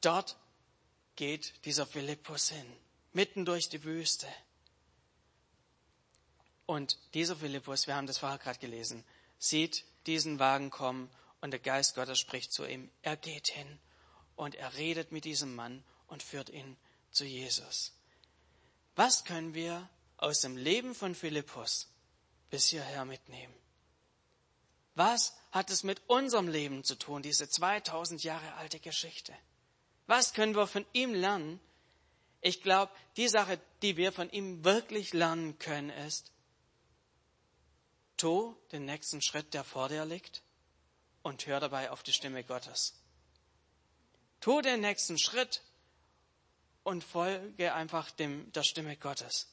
Dort 0.01 0.37
geht 1.17 1.65
dieser 1.67 1.87
Philippus 1.87 2.49
hin, 2.49 2.77
mitten 3.13 3.45
durch 3.45 3.69
die 3.69 3.85
Wüste. 3.85 4.27
Und 6.65 6.97
dieser 7.13 7.37
Philippus, 7.37 7.87
wir 7.87 7.97
haben 7.97 8.07
das 8.07 8.19
vorher 8.19 8.39
gerade 8.39 8.59
gelesen, 8.59 9.05
sieht 9.39 9.85
diesen 10.07 10.39
Wagen 10.39 10.71
kommen 10.71 11.11
und 11.43 11.51
der 11.51 11.61
Geist 11.61 11.95
Gottes 11.97 12.19
spricht 12.19 12.53
zu 12.53 12.65
ihm. 12.65 12.91
Er 13.03 13.17
geht 13.17 13.49
hin 13.49 13.79
und 14.37 14.55
er 14.55 14.75
redet 14.75 15.13
mit 15.13 15.25
diesem 15.27 15.55
Mann 15.55 15.85
und 16.07 16.23
führt 16.23 16.49
ihn 16.49 16.77
zu 17.11 17.25
Jesus. 17.25 17.93
Was 18.95 19.25
können 19.25 19.55
wir 19.55 19.89
aus 20.19 20.41
dem 20.41 20.57
Leben 20.57 20.95
von 20.95 21.15
Philippus 21.15 21.89
bis 22.51 22.67
hierher 22.69 23.05
mitnehmen? 23.05 23.55
Was 24.95 25.35
hat 25.51 25.71
es 25.71 25.85
mit 25.85 26.03
unserem 26.07 26.49
Leben 26.49 26.85
zu 26.85 26.97
tun, 26.97 27.23
diese 27.23 27.49
2000 27.49 28.23
Jahre 28.23 28.55
alte 28.55 28.79
Geschichte? 28.79 29.35
Was 30.07 30.35
können 30.35 30.55
wir 30.55 30.67
von 30.67 30.85
ihm 30.93 31.15
lernen? 31.15 31.61
Ich 32.43 32.63
glaube, 32.63 32.93
die 33.17 33.29
Sache, 33.29 33.59
die 33.81 33.97
wir 33.97 34.13
von 34.13 34.29
ihm 34.31 34.65
wirklich 34.65 35.13
lernen 35.13 35.59
können, 35.59 35.91
ist, 35.91 36.33
tu 38.17 38.55
den 38.73 38.85
nächsten 38.85 39.23
Schritt, 39.23 39.55
der 39.55 39.65
vor 39.65 39.89
dir 39.89 40.05
liegt, 40.05 40.43
und 41.23 41.47
hör 41.47 41.61
dabei 41.61 41.91
auf 41.91 42.03
die 42.03 42.13
Stimme 42.13 42.45
Gottes. 42.45 42.95
Tu 44.41 44.61
den 44.61 44.81
nächsten 44.81 45.19
Schritt 45.19 45.63
und 46.85 47.05
folge 47.05 47.75
einfach 47.75 48.11
dem, 48.11 48.51
der 48.53 48.63
Stimme 48.63 48.97
Gottes. 48.97 49.49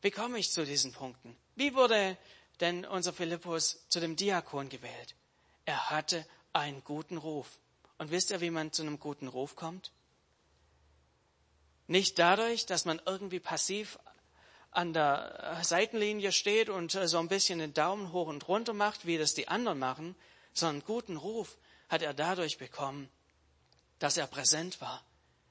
Wie 0.00 0.10
komme 0.10 0.38
ich 0.38 0.52
zu 0.52 0.64
diesen 0.64 0.92
Punkten? 0.92 1.36
Wie 1.56 1.74
wurde 1.74 2.16
denn 2.60 2.84
unser 2.84 3.12
Philippus 3.12 3.84
zu 3.88 4.00
dem 4.00 4.16
Diakon 4.16 4.68
gewählt? 4.68 5.14
Er 5.64 5.90
hatte 5.90 6.24
einen 6.52 6.82
guten 6.84 7.16
Ruf. 7.16 7.58
Und 7.98 8.10
wisst 8.10 8.30
ihr, 8.30 8.40
wie 8.40 8.50
man 8.50 8.72
zu 8.72 8.82
einem 8.82 9.00
guten 9.00 9.26
Ruf 9.26 9.56
kommt? 9.56 9.90
Nicht 11.88 12.18
dadurch, 12.18 12.66
dass 12.66 12.84
man 12.84 13.02
irgendwie 13.06 13.40
passiv 13.40 13.98
an 14.70 14.92
der 14.92 15.58
Seitenlinie 15.62 16.30
steht 16.30 16.68
und 16.68 16.92
so 16.92 17.18
ein 17.18 17.28
bisschen 17.28 17.58
den 17.58 17.74
Daumen 17.74 18.12
hoch 18.12 18.28
und 18.28 18.46
runter 18.46 18.74
macht, 18.74 19.06
wie 19.06 19.18
das 19.18 19.34
die 19.34 19.48
anderen 19.48 19.78
machen, 19.78 20.14
sondern 20.52 20.84
guten 20.84 21.16
Ruf 21.16 21.56
hat 21.88 22.02
er 22.02 22.14
dadurch 22.14 22.58
bekommen, 22.58 23.08
dass 23.98 24.16
er 24.16 24.26
präsent 24.26 24.80
war. 24.80 25.02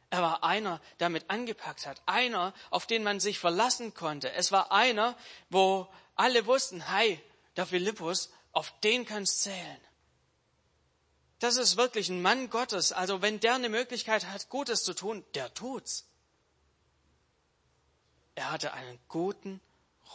Er 0.10 0.22
war 0.22 0.44
einer, 0.44 0.82
der 1.00 1.10
mit 1.10 1.30
angepackt 1.30 1.86
hat. 1.86 2.02
Einer, 2.06 2.54
auf 2.70 2.88
den 2.88 3.04
man 3.04 3.20
sich 3.20 3.40
verlassen 3.40 3.94
konnte. 3.94 4.32
Es 4.32 4.52
war 4.52 4.72
einer, 4.72 5.18
wo 5.50 5.88
alle 6.16 6.46
wussten, 6.46 6.82
hey, 6.82 7.22
der 7.56 7.66
Philippus, 7.66 8.32
auf 8.54 8.74
den 8.82 9.06
kannst 9.06 9.42
zählen. 9.42 9.82
Das 11.40 11.58
ist 11.58 11.78
wirklich 11.78 12.10
ein 12.10 12.22
Mann 12.22 12.50
Gottes. 12.50 12.92
Also 12.92 13.22
wenn 13.22 13.40
der 13.40 13.56
eine 13.56 13.70
Möglichkeit 13.70 14.26
hat, 14.26 14.50
Gutes 14.50 14.84
zu 14.84 14.94
tun, 14.94 15.24
der 15.36 15.54
tut's. 15.54 16.06
Er 18.34 18.52
hatte 18.52 18.74
einen 18.74 19.00
guten 19.08 19.62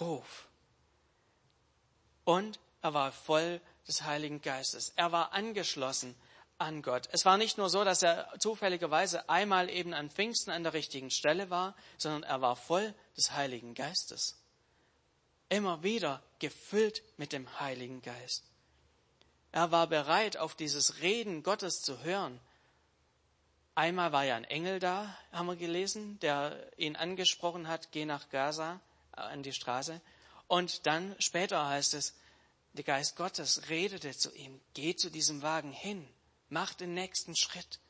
Ruf. 0.01 0.49
Und 2.25 2.59
er 2.81 2.95
war 2.95 3.13
voll 3.13 3.61
des 3.87 4.03
Heiligen 4.03 4.41
Geistes. 4.41 4.93
Er 4.97 5.13
war 5.13 5.33
angeschlossen 5.33 6.17
an 6.63 6.83
Gott. 6.83 7.09
Es 7.13 7.25
war 7.25 7.37
nicht 7.37 7.59
nur 7.59 7.69
so, 7.69 7.85
dass 7.85 8.03
er 8.03 8.29
zufälligerweise 8.39 9.29
einmal 9.29 9.69
eben 9.69 9.95
an 9.95 10.11
Pfingsten 10.11 10.51
an 10.51 10.63
der 10.63 10.73
richtigen 10.73 11.11
Stelle 11.11 11.51
war, 11.51 11.75
sondern 11.99 12.23
er 12.23 12.41
war 12.41 12.57
voll 12.57 12.95
des 13.17 13.33
Heiligen 13.33 13.75
Geistes. 13.75 14.39
Immer 15.49 15.83
wieder 15.83 16.23
gefüllt 16.39 17.03
mit 17.17 17.33
dem 17.33 17.61
Heiligen 17.61 18.01
Geist. 18.03 18.45
Er 19.53 19.71
war 19.71 19.87
bereit, 19.87 20.39
auf 20.39 20.55
dieses 20.55 21.03
Reden 21.03 21.43
Gottes 21.43 21.83
zu 21.83 22.03
hören. 22.03 22.41
Einmal 23.75 24.13
war 24.13 24.25
ja 24.25 24.37
ein 24.37 24.45
Engel 24.45 24.79
da, 24.79 25.17
haben 25.31 25.47
wir 25.47 25.57
gelesen, 25.57 26.19
der 26.21 26.71
ihn 26.79 26.97
angesprochen 26.97 27.69
hat, 27.69 27.93
geh 27.93 28.05
nach 28.05 28.29
Gaza, 28.31 28.81
äh, 29.17 29.21
an 29.21 29.43
die 29.43 29.53
Straße. 29.53 30.01
Und 30.47 30.87
dann 30.87 31.15
später 31.19 31.67
heißt 31.69 31.95
es, 31.95 32.15
der 32.75 32.85
Geist 32.85 33.17
Gottes 33.17 33.69
redete 33.69 34.17
zu 34.17 34.35
ihm, 34.35 34.61
geh 34.75 34.95
zu 34.95 35.11
diesem 35.11 35.43
Wagen 35.43 35.73
hin, 35.73 36.09
mach 36.53 36.75
den 36.75 36.93
nächsten 36.93 37.35
Schritt. 37.35 37.81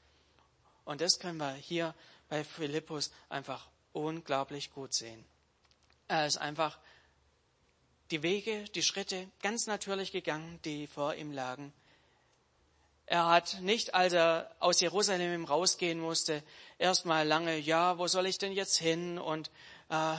Und 0.84 1.00
das 1.00 1.18
können 1.18 1.38
wir 1.38 1.52
hier 1.52 1.94
bei 2.28 2.44
Philippus 2.44 3.10
einfach 3.28 3.68
unglaublich 3.92 4.72
gut 4.72 4.94
sehen. 4.94 5.24
Er 6.08 6.26
ist 6.26 6.38
einfach 6.38 6.78
die 8.10 8.22
Wege, 8.22 8.64
die 8.74 8.82
Schritte 8.82 9.28
ganz 9.42 9.66
natürlich 9.66 10.12
gegangen, 10.12 10.60
die 10.64 10.86
vor 10.86 11.14
ihm 11.14 11.32
lagen. 11.32 11.72
Er 13.06 13.26
hat 13.26 13.60
nicht, 13.60 13.94
als 13.94 14.12
er 14.12 14.54
aus 14.60 14.80
Jerusalem 14.80 15.44
rausgehen 15.44 15.98
musste, 15.98 16.42
erstmal 16.78 17.26
lange, 17.26 17.58
ja, 17.58 17.98
wo 17.98 18.06
soll 18.06 18.26
ich 18.26 18.38
denn 18.38 18.52
jetzt 18.52 18.78
hin? 18.78 19.18
Und 19.18 19.50
äh, 19.88 20.16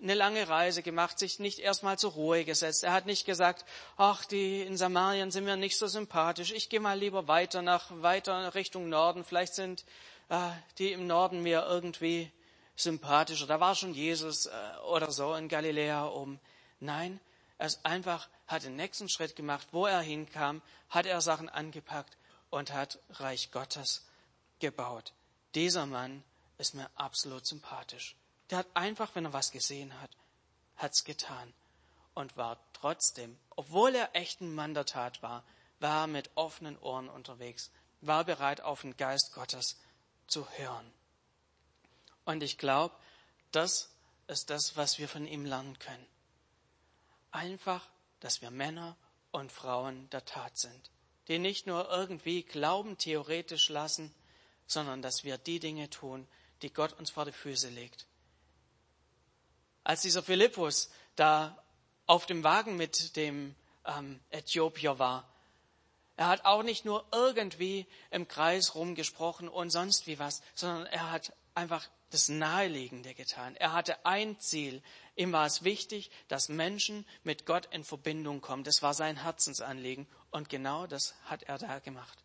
eine 0.00 0.14
lange 0.14 0.48
Reise 0.48 0.82
gemacht, 0.82 1.18
sich 1.18 1.38
nicht 1.38 1.58
erstmal 1.58 1.98
zur 1.98 2.12
Ruhe 2.12 2.44
gesetzt. 2.44 2.84
Er 2.84 2.92
hat 2.92 3.06
nicht 3.06 3.26
gesagt, 3.26 3.64
ach, 3.96 4.24
die 4.24 4.62
in 4.62 4.76
Samarien 4.76 5.30
sind 5.30 5.44
mir 5.44 5.56
nicht 5.56 5.76
so 5.76 5.86
sympathisch, 5.86 6.52
ich 6.52 6.68
gehe 6.68 6.80
mal 6.80 6.98
lieber 6.98 7.28
weiter 7.28 7.62
nach, 7.62 7.90
weiter 8.02 8.54
Richtung 8.54 8.88
Norden, 8.88 9.24
vielleicht 9.24 9.54
sind 9.54 9.84
äh, 10.28 10.50
die 10.78 10.92
im 10.92 11.06
Norden 11.06 11.42
mir 11.42 11.66
irgendwie 11.68 12.30
sympathischer. 12.76 13.46
Da 13.46 13.60
war 13.60 13.74
schon 13.74 13.94
Jesus 13.94 14.46
äh, 14.46 14.50
oder 14.88 15.10
so 15.10 15.34
in 15.34 15.48
Galiläa 15.48 16.08
oben. 16.08 16.40
Nein, 16.80 17.20
er 17.58 17.66
ist 17.66 17.84
einfach, 17.84 18.28
hat 18.46 18.64
den 18.64 18.76
nächsten 18.76 19.08
Schritt 19.08 19.36
gemacht, 19.36 19.68
wo 19.72 19.86
er 19.86 20.00
hinkam, 20.00 20.62
hat 20.90 21.06
er 21.06 21.20
Sachen 21.20 21.48
angepackt 21.48 22.16
und 22.50 22.72
hat 22.72 22.98
Reich 23.10 23.50
Gottes 23.50 24.06
gebaut. 24.60 25.12
Dieser 25.54 25.86
Mann 25.86 26.22
ist 26.58 26.74
mir 26.74 26.90
absolut 26.96 27.46
sympathisch. 27.46 28.16
Der 28.50 28.58
hat 28.58 28.68
einfach, 28.74 29.14
wenn 29.14 29.24
er 29.24 29.32
was 29.32 29.50
gesehen 29.50 30.00
hat, 30.00 30.10
hat's 30.76 31.04
getan 31.04 31.52
und 32.14 32.36
war 32.36 32.58
trotzdem, 32.72 33.38
obwohl 33.50 33.94
er 33.94 34.14
echt 34.14 34.40
ein 34.40 34.54
Mann 34.54 34.74
der 34.74 34.86
Tat 34.86 35.22
war, 35.22 35.44
war 35.80 36.06
mit 36.06 36.30
offenen 36.36 36.78
Ohren 36.78 37.08
unterwegs, 37.08 37.70
war 38.00 38.24
bereit, 38.24 38.60
auf 38.60 38.82
den 38.82 38.96
Geist 38.96 39.32
Gottes 39.34 39.78
zu 40.26 40.48
hören. 40.50 40.92
Und 42.24 42.42
ich 42.42 42.56
glaube, 42.58 42.94
das 43.52 43.90
ist 44.28 44.50
das, 44.50 44.76
was 44.76 44.98
wir 44.98 45.08
von 45.08 45.26
ihm 45.26 45.44
lernen 45.44 45.78
können. 45.78 46.06
Einfach, 47.32 47.88
dass 48.20 48.40
wir 48.42 48.50
Männer 48.50 48.96
und 49.32 49.52
Frauen 49.52 50.08
der 50.10 50.24
Tat 50.24 50.56
sind, 50.56 50.90
die 51.28 51.38
nicht 51.38 51.66
nur 51.66 51.90
irgendwie 51.90 52.42
Glauben 52.42 52.96
theoretisch 52.96 53.68
lassen, 53.68 54.14
sondern 54.66 55.02
dass 55.02 55.24
wir 55.24 55.36
die 55.36 55.60
Dinge 55.60 55.90
tun, 55.90 56.26
die 56.62 56.72
Gott 56.72 56.92
uns 56.94 57.10
vor 57.10 57.24
die 57.24 57.32
Füße 57.32 57.68
legt 57.68 58.06
als 59.86 60.02
dieser 60.02 60.22
Philippus 60.24 60.90
da 61.14 61.56
auf 62.06 62.26
dem 62.26 62.42
Wagen 62.42 62.76
mit 62.76 63.14
dem 63.14 63.54
ähm, 63.84 64.18
Äthiopier 64.30 64.98
war. 64.98 65.32
Er 66.16 66.26
hat 66.26 66.44
auch 66.44 66.64
nicht 66.64 66.84
nur 66.84 67.06
irgendwie 67.12 67.86
im 68.10 68.26
Kreis 68.26 68.74
rumgesprochen 68.74 69.48
und 69.48 69.70
sonst 69.70 70.08
wie 70.08 70.18
was, 70.18 70.42
sondern 70.56 70.86
er 70.86 71.12
hat 71.12 71.32
einfach 71.54 71.86
das 72.10 72.28
Naheliegende 72.28 73.14
getan. 73.14 73.54
Er 73.54 73.74
hatte 73.74 74.04
ein 74.04 74.40
Ziel. 74.40 74.82
Ihm 75.14 75.30
war 75.30 75.46
es 75.46 75.62
wichtig, 75.62 76.10
dass 76.26 76.48
Menschen 76.48 77.06
mit 77.22 77.46
Gott 77.46 77.66
in 77.66 77.84
Verbindung 77.84 78.40
kommen. 78.40 78.64
Das 78.64 78.82
war 78.82 78.92
sein 78.92 79.22
Herzensanliegen. 79.22 80.08
Und 80.32 80.48
genau 80.48 80.88
das 80.88 81.14
hat 81.26 81.44
er 81.44 81.58
da 81.58 81.78
gemacht. 81.78 82.18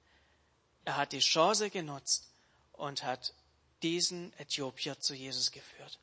Er 0.83 0.97
hat 0.97 1.11
die 1.11 1.19
Chance 1.19 1.69
genutzt 1.69 2.33
und 2.71 3.03
hat 3.03 3.35
diesen 3.83 4.33
Äthiopier 4.39 4.99
zu 4.99 5.13
Jesus 5.13 5.51
geführt. 5.51 5.99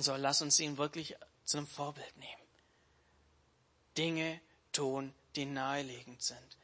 Und 0.00 0.04
so 0.04 0.16
lass 0.16 0.40
uns 0.40 0.58
ihn 0.58 0.78
wirklich 0.78 1.14
zu 1.44 1.58
einem 1.58 1.66
Vorbild 1.66 2.16
nehmen. 2.16 2.42
Dinge 3.98 4.40
tun, 4.72 5.12
die 5.36 5.44
naheliegend 5.44 6.22
sind, 6.22 6.56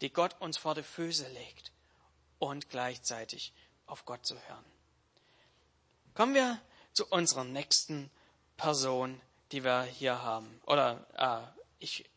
die 0.00 0.10
Gott 0.10 0.40
uns 0.40 0.56
vor 0.56 0.74
die 0.74 0.82
Füße 0.82 1.28
legt 1.28 1.70
und 2.38 2.70
gleichzeitig 2.70 3.52
auf 3.84 4.06
Gott 4.06 4.24
zu 4.24 4.36
hören. 4.36 4.64
Kommen 6.14 6.32
wir 6.32 6.58
zu 6.94 7.04
unserer 7.08 7.44
nächsten 7.44 8.10
Person, 8.56 9.20
die 9.52 9.64
wir 9.64 9.82
hier 9.82 10.22
haben. 10.22 10.58
Oder 10.64 11.04
äh, 11.18 11.60
ich, 11.80 12.08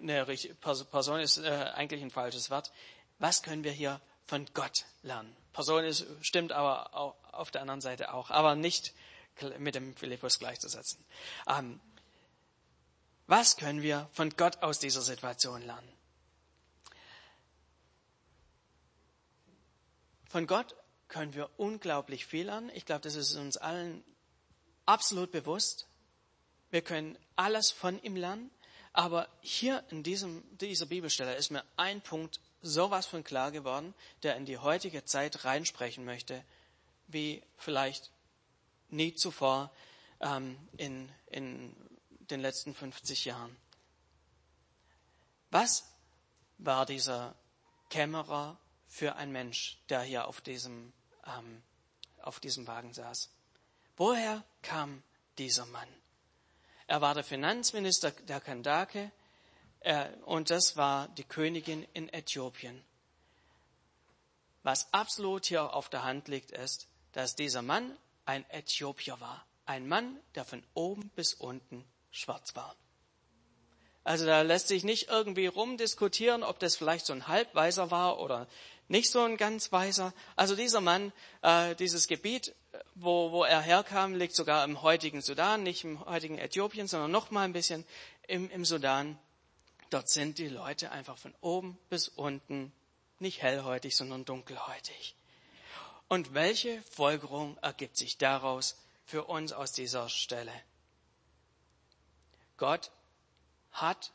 eine 0.00 0.24
Person 0.24 1.20
ist 1.20 1.36
äh, 1.36 1.72
eigentlich 1.74 2.00
ein 2.00 2.10
falsches 2.10 2.48
Wort. 2.48 2.72
Was 3.18 3.42
können 3.42 3.64
wir 3.64 3.72
hier 3.72 4.00
von 4.24 4.46
Gott 4.54 4.86
lernen? 5.02 5.36
Person 5.52 5.84
ist, 5.84 6.06
stimmt 6.22 6.52
aber 6.52 6.94
auf 7.34 7.50
der 7.50 7.60
anderen 7.60 7.82
Seite 7.82 8.14
auch, 8.14 8.30
aber 8.30 8.54
nicht 8.54 8.94
mit 9.58 9.74
dem 9.74 9.96
Philippus 9.96 10.38
gleichzusetzen. 10.38 11.04
Ähm, 11.48 11.80
was 13.26 13.56
können 13.56 13.82
wir 13.82 14.08
von 14.12 14.30
Gott 14.30 14.62
aus 14.62 14.78
dieser 14.78 15.02
Situation 15.02 15.62
lernen? 15.62 15.88
Von 20.28 20.46
Gott 20.46 20.74
können 21.08 21.34
wir 21.34 21.50
unglaublich 21.58 22.26
viel 22.26 22.46
lernen. 22.46 22.70
Ich 22.74 22.86
glaube, 22.86 23.02
das 23.02 23.14
ist 23.14 23.34
uns 23.34 23.56
allen 23.56 24.02
absolut 24.86 25.30
bewusst. 25.30 25.86
Wir 26.70 26.82
können 26.82 27.18
alles 27.36 27.70
von 27.70 28.02
ihm 28.02 28.16
lernen. 28.16 28.50
Aber 28.94 29.28
hier 29.40 29.84
in 29.90 30.02
diesem, 30.02 30.42
dieser 30.58 30.86
Bibelstelle 30.86 31.34
ist 31.34 31.50
mir 31.50 31.64
ein 31.76 32.00
Punkt 32.00 32.40
sowas 32.60 33.06
von 33.06 33.24
klar 33.24 33.50
geworden, 33.50 33.94
der 34.22 34.36
in 34.36 34.44
die 34.44 34.58
heutige 34.58 35.04
Zeit 35.04 35.44
reinsprechen 35.44 36.04
möchte, 36.04 36.44
wie 37.08 37.42
vielleicht 37.56 38.10
nie 38.92 39.14
zuvor 39.14 39.70
ähm, 40.20 40.56
in, 40.76 41.10
in 41.26 41.74
den 42.30 42.40
letzten 42.40 42.74
50 42.74 43.24
Jahren. 43.24 43.56
Was 45.50 45.84
war 46.58 46.86
dieser 46.86 47.34
Kämmerer 47.90 48.56
für 48.88 49.16
ein 49.16 49.32
Mensch, 49.32 49.78
der 49.88 50.02
hier 50.02 50.26
auf 50.26 50.40
diesem, 50.40 50.92
ähm, 51.26 51.62
auf 52.22 52.40
diesem 52.40 52.66
Wagen 52.66 52.94
saß? 52.94 53.30
Woher 53.96 54.42
kam 54.62 55.02
dieser 55.38 55.66
Mann? 55.66 55.88
Er 56.86 57.00
war 57.00 57.14
der 57.14 57.24
Finanzminister 57.24 58.10
der 58.10 58.40
Kandake 58.40 59.12
äh, 59.80 60.08
und 60.24 60.50
das 60.50 60.76
war 60.76 61.08
die 61.08 61.24
Königin 61.24 61.86
in 61.92 62.08
Äthiopien. 62.08 62.82
Was 64.62 64.92
absolut 64.92 65.46
hier 65.46 65.74
auf 65.74 65.88
der 65.88 66.04
Hand 66.04 66.28
liegt, 66.28 66.52
ist, 66.52 66.86
dass 67.12 67.34
dieser 67.34 67.62
Mann 67.62 67.96
ein 68.24 68.48
Äthiopier 68.50 69.20
war. 69.20 69.46
Ein 69.66 69.88
Mann, 69.88 70.18
der 70.34 70.44
von 70.44 70.62
oben 70.74 71.10
bis 71.10 71.34
unten 71.34 71.84
schwarz 72.10 72.54
war. 72.54 72.76
Also 74.04 74.26
da 74.26 74.42
lässt 74.42 74.68
sich 74.68 74.82
nicht 74.82 75.08
irgendwie 75.08 75.46
rumdiskutieren, 75.46 76.42
ob 76.42 76.58
das 76.58 76.76
vielleicht 76.76 77.06
so 77.06 77.12
ein 77.12 77.28
Halbweiser 77.28 77.90
war 77.90 78.18
oder 78.18 78.48
nicht 78.88 79.10
so 79.10 79.22
ein 79.22 79.36
ganz 79.36 79.70
Weiser. 79.70 80.12
Also 80.34 80.56
dieser 80.56 80.80
Mann, 80.80 81.12
äh, 81.42 81.76
dieses 81.76 82.08
Gebiet, 82.08 82.54
wo, 82.94 83.30
wo 83.30 83.44
er 83.44 83.60
herkam, 83.60 84.14
liegt 84.14 84.34
sogar 84.34 84.64
im 84.64 84.82
heutigen 84.82 85.22
Sudan, 85.22 85.62
nicht 85.62 85.84
im 85.84 86.04
heutigen 86.04 86.38
Äthiopien, 86.38 86.88
sondern 86.88 87.10
noch 87.10 87.30
mal 87.30 87.44
ein 87.44 87.52
bisschen 87.52 87.84
im, 88.26 88.50
im 88.50 88.64
Sudan. 88.64 89.18
Dort 89.90 90.08
sind 90.08 90.38
die 90.38 90.48
Leute 90.48 90.90
einfach 90.90 91.18
von 91.18 91.34
oben 91.40 91.78
bis 91.88 92.08
unten 92.08 92.72
nicht 93.18 93.40
hellhäutig, 93.40 93.94
sondern 93.94 94.24
dunkelhäutig. 94.24 95.14
Und 96.12 96.34
welche 96.34 96.82
Folgerung 96.82 97.56
ergibt 97.62 97.96
sich 97.96 98.18
daraus 98.18 98.76
für 99.06 99.24
uns 99.24 99.54
aus 99.54 99.72
dieser 99.72 100.10
Stelle? 100.10 100.52
Gott 102.58 102.90
hat 103.70 104.12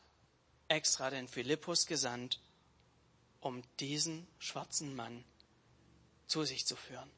extra 0.68 1.10
den 1.10 1.26
Philippus 1.26 1.86
gesandt, 1.86 2.38
um 3.40 3.64
diesen 3.80 4.28
schwarzen 4.38 4.94
Mann 4.94 5.24
zu 6.28 6.44
sich 6.44 6.66
zu 6.66 6.76
führen. 6.76 7.10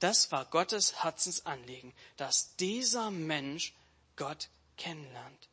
Das 0.00 0.32
war 0.32 0.46
Gottes 0.46 1.04
Herzensanliegen, 1.04 1.94
dass 2.16 2.56
dieser 2.56 3.12
Mensch 3.12 3.72
Gott 4.16 4.48
kennenlernt. 4.76 5.48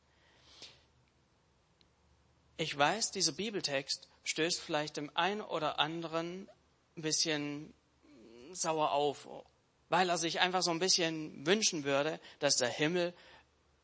Ich 2.58 2.76
weiß, 2.76 3.12
dieser 3.12 3.34
Bibeltext 3.34 4.08
stößt 4.24 4.60
vielleicht 4.60 4.98
dem 4.98 5.16
einen 5.16 5.42
oder 5.42 5.78
anderen 5.78 6.50
ein 6.98 7.04
bisschen 7.04 7.76
sauer 8.56 8.92
auf, 8.92 9.28
weil 9.90 10.10
er 10.10 10.18
sich 10.18 10.40
einfach 10.40 10.62
so 10.62 10.72
ein 10.72 10.80
bisschen 10.80 11.46
wünschen 11.46 11.84
würde, 11.84 12.20
dass 12.40 12.58
der 12.58 12.70
Himmel 12.70 13.14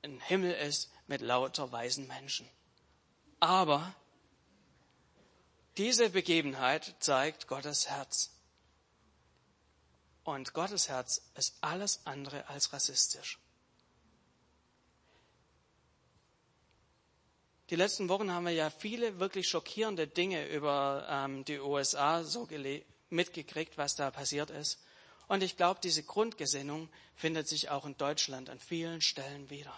ein 0.04 0.20
Himmel 0.20 0.54
ist 0.54 0.92
mit 1.08 1.22
lauter 1.22 1.72
weisen 1.72 2.08
Menschen. 2.08 2.48
Aber 3.40 3.94
diese 5.78 6.10
Begebenheit 6.10 6.96
zeigt 7.00 7.48
Gottes 7.48 7.90
Herz. 7.90 8.32
Und 10.24 10.54
Gottes 10.54 10.90
Herz 10.90 11.22
ist 11.36 11.56
alles 11.62 12.06
andere 12.06 12.48
als 12.50 12.74
rassistisch. 12.74 13.40
Die 17.70 17.76
letzten 17.76 18.08
Wochen 18.08 18.32
haben 18.32 18.46
wir 18.46 18.54
ja 18.54 18.70
viele 18.70 19.20
wirklich 19.20 19.50
schockierende 19.50 20.08
Dinge 20.08 20.48
über 20.48 21.06
ähm, 21.10 21.44
die 21.46 21.60
USA 21.60 22.24
so 22.24 22.46
mitgekriegt, 23.10 23.78
was 23.78 23.96
da 23.96 24.12
passiert 24.12 24.50
ist. 24.50 24.80
Und 25.28 25.44
ich 25.44 25.58
glaube, 25.58 25.80
diese 25.84 26.04
Grundgesinnung 26.04 26.90
findet 27.16 27.48
sich 27.48 27.70
auch 27.70 27.86
in 27.86 27.98
Deutschland 27.98 28.50
an 28.50 28.60
vielen 28.60 29.02
Stellen 29.02 29.50
wieder. 29.50 29.74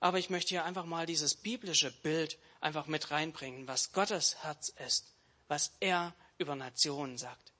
Aber 0.00 0.18
ich 0.18 0.28
möchte 0.28 0.50
hier 0.50 0.64
einfach 0.64 0.84
mal 0.84 1.06
dieses 1.06 1.34
biblische 1.34 1.90
Bild 1.90 2.38
einfach 2.60 2.86
mit 2.86 3.10
reinbringen, 3.10 3.66
was 3.66 3.92
Gottes 3.92 4.36
Herz 4.42 4.68
ist, 4.86 5.14
was 5.48 5.72
er 5.80 6.14
über 6.36 6.54
Nationen 6.54 7.16
sagt, 7.16 7.52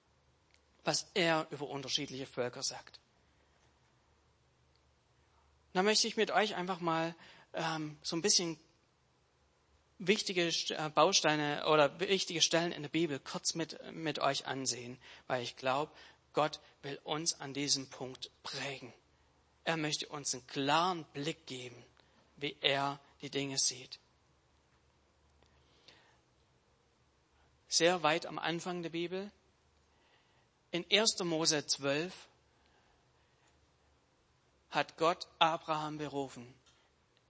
was 0.84 1.06
er 1.14 1.46
über 1.50 1.68
unterschiedliche 1.68 2.26
Völker 2.26 2.62
sagt. 2.62 3.00
Da 5.72 5.82
möchte 5.82 6.06
ich 6.06 6.16
mit 6.16 6.30
euch 6.30 6.54
einfach 6.54 6.80
mal 6.80 7.14
ähm, 7.54 7.98
so 8.02 8.14
ein 8.14 8.22
bisschen 8.22 8.58
wichtige 9.98 10.48
äh, 10.48 10.90
Bausteine 10.90 11.66
oder 11.66 12.00
wichtige 12.00 12.42
Stellen 12.42 12.72
in 12.72 12.83
der 12.83 12.88
Bibel 12.88 13.18
kurz 13.18 13.54
mit, 13.54 13.78
mit 13.92 14.18
euch 14.18 14.46
ansehen, 14.46 14.98
weil 15.26 15.42
ich 15.42 15.57
glaube, 15.57 15.92
Gott 16.33 16.61
will 16.83 16.98
uns 17.04 17.40
an 17.40 17.54
diesem 17.54 17.88
Punkt 17.88 18.30
prägen. 18.42 18.92
Er 19.64 19.76
möchte 19.76 20.09
uns 20.09 20.35
einen 20.35 20.46
klaren 20.46 21.04
Blick 21.14 21.46
geben, 21.46 21.83
wie 22.37 22.57
er 22.61 23.00
die 23.22 23.30
Dinge 23.30 23.57
sieht. 23.59 23.98
Sehr 27.68 28.02
weit 28.02 28.26
am 28.26 28.38
Anfang 28.38 28.83
der 28.83 28.90
Bibel, 28.90 29.30
in 30.70 30.85
1. 30.90 31.20
Mose 31.24 31.64
12, 31.66 32.12
hat 34.70 34.96
Gott 34.96 35.26
Abraham 35.38 35.98
berufen. 35.98 36.52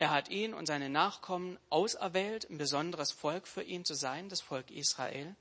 Er 0.04 0.10
hat 0.10 0.28
ihn 0.28 0.52
und 0.52 0.66
seine 0.66 0.90
Nachkommen 0.90 1.58
auserwählt, 1.70 2.50
ein 2.50 2.58
besonderes 2.58 3.10
Volk 3.10 3.48
für 3.48 3.62
ihn 3.62 3.86
zu 3.86 3.94
sein, 3.94 4.28
das 4.28 4.42
Volk 4.42 4.70
Israel. 4.70 5.34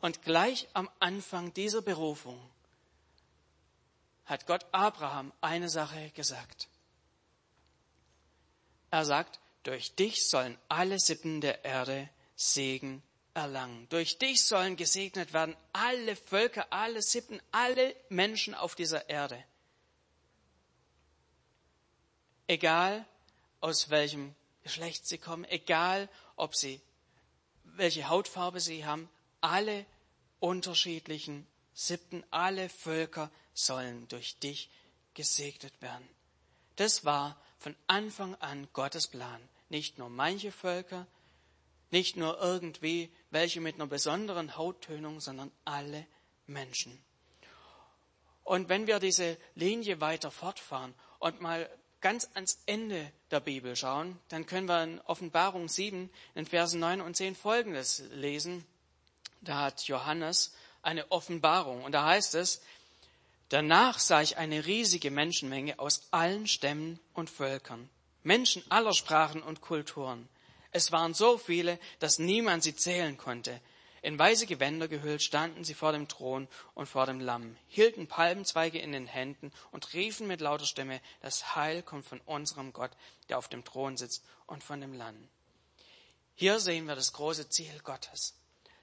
Und 0.00 0.22
gleich 0.22 0.66
am 0.72 0.90
Anfang 0.98 1.54
dieser 1.54 1.82
Berufung 1.82 2.36
hat 4.24 4.48
Gott 4.48 4.66
Abraham 4.72 5.32
eine 5.40 5.68
Sache 5.68 6.10
gesagt. 6.16 6.66
Er 8.90 9.04
sagt, 9.04 9.38
durch 9.62 9.94
dich 9.94 10.28
sollen 10.28 10.58
alle 10.68 10.98
Sippen 10.98 11.40
der 11.40 11.64
Erde 11.64 12.10
Segen 12.34 13.04
erlangen. 13.34 13.88
Durch 13.90 14.18
dich 14.18 14.44
sollen 14.44 14.74
gesegnet 14.74 15.32
werden 15.32 15.56
alle 15.72 16.16
Völker, 16.16 16.66
alle 16.72 17.02
Sippen, 17.02 17.40
alle 17.52 17.94
Menschen 18.08 18.56
auf 18.56 18.74
dieser 18.74 19.08
Erde. 19.08 19.44
Egal 22.48 23.06
aus 23.62 23.88
welchem 23.88 24.34
Geschlecht 24.62 25.06
sie 25.06 25.18
kommen, 25.18 25.44
egal 25.46 26.08
ob 26.36 26.54
sie, 26.54 26.80
welche 27.64 28.08
Hautfarbe 28.08 28.60
sie 28.60 28.84
haben, 28.84 29.08
alle 29.40 29.86
unterschiedlichen 30.40 31.46
Sippen, 31.72 32.24
alle 32.30 32.68
Völker 32.68 33.30
sollen 33.54 34.06
durch 34.08 34.38
dich 34.38 34.68
gesegnet 35.14 35.80
werden. 35.80 36.06
Das 36.76 37.04
war 37.04 37.40
von 37.58 37.76
Anfang 37.86 38.34
an 38.36 38.68
Gottes 38.72 39.06
Plan. 39.06 39.40
Nicht 39.68 39.98
nur 39.98 40.10
manche 40.10 40.52
Völker, 40.52 41.06
nicht 41.90 42.16
nur 42.16 42.40
irgendwie 42.40 43.12
welche 43.30 43.60
mit 43.60 43.76
einer 43.76 43.86
besonderen 43.86 44.56
Hauttönung, 44.56 45.20
sondern 45.20 45.52
alle 45.64 46.06
Menschen. 46.46 47.02
Und 48.44 48.68
wenn 48.68 48.86
wir 48.86 48.98
diese 48.98 49.38
Linie 49.54 50.00
weiter 50.00 50.30
fortfahren 50.30 50.94
und 51.20 51.40
mal 51.40 51.70
ganz 52.02 52.28
ans 52.34 52.58
Ende 52.66 53.10
der 53.30 53.40
Bibel 53.40 53.74
schauen, 53.74 54.18
dann 54.28 54.44
können 54.44 54.68
wir 54.68 54.82
in 54.82 55.00
Offenbarung 55.02 55.68
7 55.68 56.10
in 56.34 56.46
Versen 56.46 56.80
9 56.80 57.00
und 57.00 57.16
10 57.16 57.34
Folgendes 57.34 58.02
lesen. 58.12 58.66
Da 59.40 59.60
hat 59.60 59.82
Johannes 59.84 60.52
eine 60.82 61.10
Offenbarung 61.10 61.84
und 61.84 61.92
da 61.92 62.04
heißt 62.04 62.34
es, 62.34 62.60
Danach 63.52 63.98
sah 63.98 64.22
ich 64.22 64.38
eine 64.38 64.64
riesige 64.64 65.10
Menschenmenge 65.10 65.78
aus 65.78 66.06
allen 66.10 66.46
Stämmen 66.46 66.98
und 67.12 67.28
Völkern, 67.28 67.90
Menschen 68.22 68.64
aller 68.70 68.94
Sprachen 68.94 69.42
und 69.42 69.60
Kulturen. 69.60 70.26
Es 70.70 70.90
waren 70.90 71.12
so 71.12 71.36
viele, 71.36 71.78
dass 71.98 72.18
niemand 72.18 72.62
sie 72.62 72.74
zählen 72.74 73.18
konnte. 73.18 73.60
In 74.02 74.18
weiße 74.18 74.46
Gewänder 74.46 74.88
gehüllt 74.88 75.22
standen 75.22 75.62
sie 75.62 75.74
vor 75.74 75.92
dem 75.92 76.08
Thron 76.08 76.48
und 76.74 76.86
vor 76.86 77.06
dem 77.06 77.20
Lamm, 77.20 77.56
hielten 77.68 78.08
Palmenzweige 78.08 78.80
in 78.80 78.90
den 78.90 79.06
Händen 79.06 79.52
und 79.70 79.92
riefen 79.94 80.26
mit 80.26 80.40
lauter 80.40 80.66
Stimme, 80.66 81.00
das 81.20 81.54
Heil 81.54 81.84
kommt 81.84 82.04
von 82.04 82.20
unserem 82.26 82.72
Gott, 82.72 82.90
der 83.28 83.38
auf 83.38 83.46
dem 83.46 83.64
Thron 83.64 83.96
sitzt 83.96 84.24
und 84.46 84.64
von 84.64 84.80
dem 84.80 84.92
Lamm. 84.92 85.28
Hier 86.34 86.58
sehen 86.58 86.86
wir 86.86 86.96
das 86.96 87.12
große 87.12 87.48
Ziel 87.48 87.78
Gottes, 87.84 88.34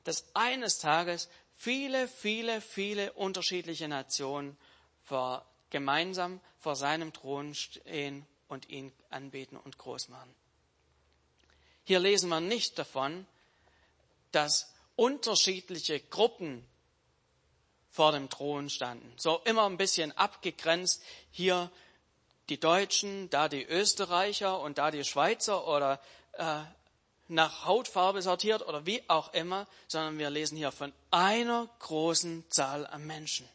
dass 0.05 0.23
eines 0.35 0.79
Tages 0.79 1.27
viele, 1.57 2.07
viele, 2.07 2.61
viele 2.61 3.11
unterschiedliche 3.11 3.89
Nationen 3.89 4.55
vor, 5.03 5.45
gemeinsam 5.69 6.39
vor 6.59 6.77
seinem 6.77 7.11
Thron 7.11 7.53
stehen 7.55 8.25
und 8.47 8.69
ihn 8.69 8.93
anbeten 9.09 9.57
und 9.57 9.77
groß 9.77 10.07
machen. 10.07 10.33
Hier 11.83 11.99
lesen 11.99 12.29
wir 12.29 12.39
nicht 12.39 12.79
davon, 12.79 13.27
dass 14.31 14.73
unterschiedliche 14.99 16.01
Gruppen 16.01 16.67
vor 17.89 18.11
dem 18.11 18.29
Thron 18.29 18.69
standen. 18.69 19.13
So 19.17 19.39
immer 19.45 19.65
ein 19.65 19.77
bisschen 19.77 20.11
abgegrenzt. 20.11 21.01
Hier 21.31 21.71
die 22.49 22.59
Deutschen, 22.59 23.29
da 23.29 23.47
die 23.47 23.63
Österreicher 23.63 24.59
und 24.59 24.77
da 24.77 24.91
die 24.91 25.05
Schweizer 25.05 25.65
oder 25.67 26.01
äh, 26.33 26.59
nach 27.29 27.63
Hautfarbe 27.63 28.21
sortiert 28.21 28.67
oder 28.67 28.85
wie 28.85 29.01
auch 29.09 29.33
immer, 29.33 29.67
sondern 29.87 30.17
wir 30.17 30.29
lesen 30.29 30.57
hier 30.57 30.73
von 30.73 30.91
einer 31.11 31.69
großen 31.79 32.43
Zahl 32.49 32.85
an 32.85 33.07
Menschen, 33.07 33.47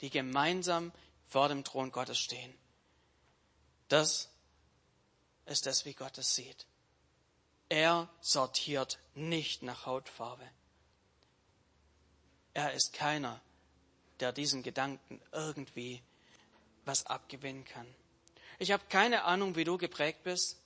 die 0.00 0.08
gemeinsam 0.08 0.90
vor 1.26 1.48
dem 1.48 1.64
Thron 1.64 1.92
Gottes 1.92 2.18
stehen. 2.18 2.56
Das 3.88 4.30
ist 5.44 5.66
das, 5.66 5.84
wie 5.84 5.94
Gott 5.94 6.16
es 6.16 6.34
sieht. 6.34 6.66
Er 7.68 8.08
sortiert 8.20 8.98
nicht 9.14 9.62
nach 9.62 9.86
Hautfarbe. 9.86 10.48
Er 12.54 12.72
ist 12.72 12.92
keiner, 12.92 13.40
der 14.20 14.32
diesen 14.32 14.62
Gedanken 14.62 15.20
irgendwie 15.32 16.02
was 16.84 17.06
abgewinnen 17.06 17.64
kann. 17.64 17.86
Ich 18.58 18.70
habe 18.72 18.84
keine 18.88 19.24
Ahnung, 19.24 19.56
wie 19.56 19.64
du 19.64 19.76
geprägt 19.76 20.22
bist, 20.22 20.56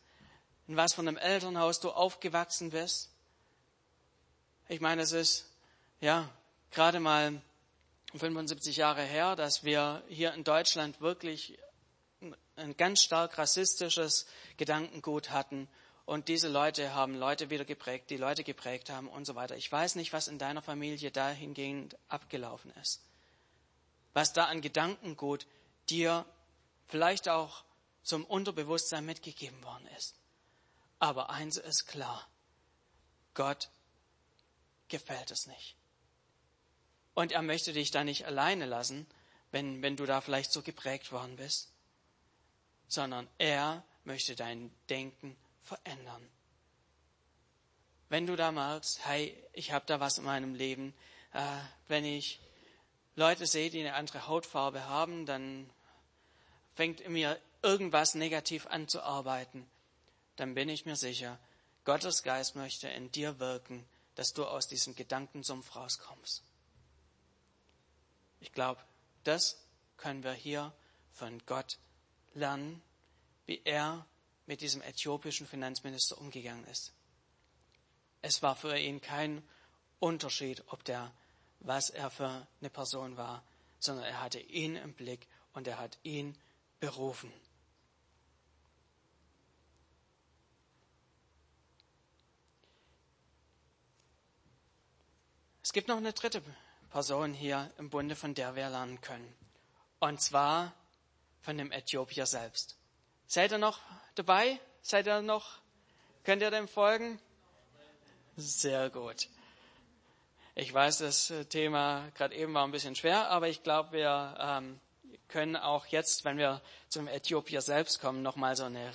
in 0.68 0.76
was 0.76 0.92
von 0.92 1.08
einem 1.08 1.16
Elternhaus 1.16 1.80
du 1.80 1.90
aufgewachsen 1.90 2.70
bist. 2.70 3.10
Ich 4.68 4.80
meine, 4.80 5.02
es 5.02 5.12
ist 5.12 5.50
ja 6.00 6.30
gerade 6.70 7.00
mal 7.00 7.42
75 8.14 8.76
Jahre 8.76 9.02
her, 9.02 9.34
dass 9.34 9.64
wir 9.64 10.02
hier 10.08 10.34
in 10.34 10.44
Deutschland 10.44 11.00
wirklich 11.00 11.58
ein 12.56 12.76
ganz 12.76 13.02
stark 13.02 13.38
rassistisches 13.38 14.26
Gedankengut 14.58 15.30
hatten 15.30 15.68
und 16.10 16.26
diese 16.26 16.48
Leute 16.48 16.92
haben 16.92 17.14
Leute 17.14 17.50
wieder 17.50 17.64
geprägt, 17.64 18.10
die 18.10 18.16
Leute 18.16 18.42
geprägt 18.42 18.90
haben 18.90 19.08
und 19.08 19.26
so 19.26 19.36
weiter. 19.36 19.56
Ich 19.56 19.70
weiß 19.70 19.94
nicht, 19.94 20.12
was 20.12 20.26
in 20.26 20.40
deiner 20.40 20.60
Familie 20.60 21.12
dahingehend 21.12 21.96
abgelaufen 22.08 22.72
ist. 22.82 23.04
Was 24.12 24.32
da 24.32 24.46
an 24.46 24.60
Gedankengut 24.60 25.46
dir 25.88 26.26
vielleicht 26.88 27.28
auch 27.28 27.64
zum 28.02 28.24
Unterbewusstsein 28.24 29.06
mitgegeben 29.06 29.62
worden 29.62 29.86
ist. 29.96 30.16
Aber 30.98 31.30
eins 31.30 31.58
ist 31.58 31.86
klar. 31.86 32.28
Gott 33.34 33.70
gefällt 34.88 35.30
es 35.30 35.46
nicht. 35.46 35.76
Und 37.14 37.30
er 37.30 37.42
möchte 37.42 37.72
dich 37.72 37.92
da 37.92 38.02
nicht 38.02 38.26
alleine 38.26 38.66
lassen, 38.66 39.06
wenn, 39.52 39.80
wenn 39.80 39.96
du 39.96 40.06
da 40.06 40.20
vielleicht 40.20 40.50
so 40.50 40.62
geprägt 40.62 41.12
worden 41.12 41.36
bist, 41.36 41.72
sondern 42.88 43.28
er 43.38 43.84
möchte 44.02 44.34
dein 44.34 44.74
Denken 44.88 45.36
verändern. 45.62 46.30
Wenn 48.08 48.26
du 48.26 48.36
da 48.36 48.50
merkst, 48.50 49.04
hey, 49.06 49.36
ich 49.52 49.72
habe 49.72 49.86
da 49.86 50.00
was 50.00 50.18
in 50.18 50.24
meinem 50.24 50.54
Leben, 50.54 50.94
äh, 51.32 51.58
wenn 51.88 52.04
ich 52.04 52.40
Leute 53.14 53.46
sehe, 53.46 53.70
die 53.70 53.80
eine 53.80 53.94
andere 53.94 54.26
Hautfarbe 54.26 54.86
haben, 54.86 55.26
dann 55.26 55.70
fängt 56.74 57.00
in 57.00 57.12
mir 57.12 57.40
irgendwas 57.62 58.14
negativ 58.14 58.66
an 58.66 58.88
zu 58.88 59.02
arbeiten, 59.02 59.70
dann 60.36 60.54
bin 60.54 60.68
ich 60.68 60.86
mir 60.86 60.96
sicher, 60.96 61.38
Gottes 61.84 62.22
Geist 62.22 62.56
möchte 62.56 62.88
in 62.88 63.12
dir 63.12 63.38
wirken, 63.38 63.86
dass 64.14 64.32
du 64.32 64.44
aus 64.44 64.66
diesem 64.66 64.94
Gedankensumpf 64.94 65.76
rauskommst. 65.76 66.42
Ich 68.40 68.52
glaube, 68.52 68.80
das 69.24 69.62
können 69.96 70.24
wir 70.24 70.32
hier 70.32 70.72
von 71.12 71.44
Gott 71.46 71.78
lernen, 72.34 72.82
wie 73.46 73.60
er 73.64 74.06
mit 74.46 74.60
diesem 74.60 74.82
äthiopischen 74.82 75.46
Finanzminister 75.46 76.18
umgegangen 76.18 76.64
ist. 76.66 76.92
Es 78.22 78.42
war 78.42 78.56
für 78.56 78.76
ihn 78.78 79.00
kein 79.00 79.42
Unterschied, 79.98 80.62
ob 80.68 80.84
der, 80.84 81.12
was 81.60 81.90
er 81.90 82.10
für 82.10 82.46
eine 82.60 82.70
Person 82.70 83.16
war, 83.16 83.44
sondern 83.78 84.04
er 84.04 84.20
hatte 84.20 84.40
ihn 84.40 84.76
im 84.76 84.94
Blick 84.94 85.26
und 85.52 85.66
er 85.66 85.78
hat 85.78 85.98
ihn 86.02 86.36
berufen. 86.80 87.32
Es 95.62 95.72
gibt 95.72 95.86
noch 95.86 95.98
eine 95.98 96.12
dritte 96.12 96.42
Person 96.90 97.32
hier 97.32 97.72
im 97.78 97.90
Bunde, 97.90 98.16
von 98.16 98.34
der 98.34 98.56
wir 98.56 98.68
lernen 98.68 99.00
können. 99.00 99.32
Und 100.00 100.20
zwar 100.20 100.74
von 101.42 101.56
dem 101.56 101.70
Äthiopier 101.70 102.26
selbst. 102.26 102.76
Seid 103.26 103.52
ihr 103.52 103.58
noch 103.58 103.78
dabei? 104.14 104.58
Seid 104.82 105.06
ihr 105.06 105.22
noch? 105.22 105.58
Könnt 106.24 106.42
ihr 106.42 106.50
dem 106.50 106.68
folgen? 106.68 107.18
Sehr 108.36 108.90
gut. 108.90 109.28
Ich 110.54 110.72
weiß, 110.72 110.98
das 110.98 111.32
Thema 111.48 112.10
gerade 112.14 112.34
eben 112.34 112.52
war 112.54 112.64
ein 112.64 112.70
bisschen 112.70 112.96
schwer, 112.96 113.28
aber 113.30 113.48
ich 113.48 113.62
glaube, 113.62 113.92
wir 113.92 114.36
ähm, 114.38 114.80
können 115.28 115.56
auch 115.56 115.86
jetzt, 115.86 116.24
wenn 116.24 116.36
wir 116.38 116.60
zum 116.88 117.08
Äthiopier 117.08 117.62
selbst 117.62 118.00
kommen, 118.00 118.22
nochmal 118.22 118.56
so 118.56 118.64
eine 118.64 118.92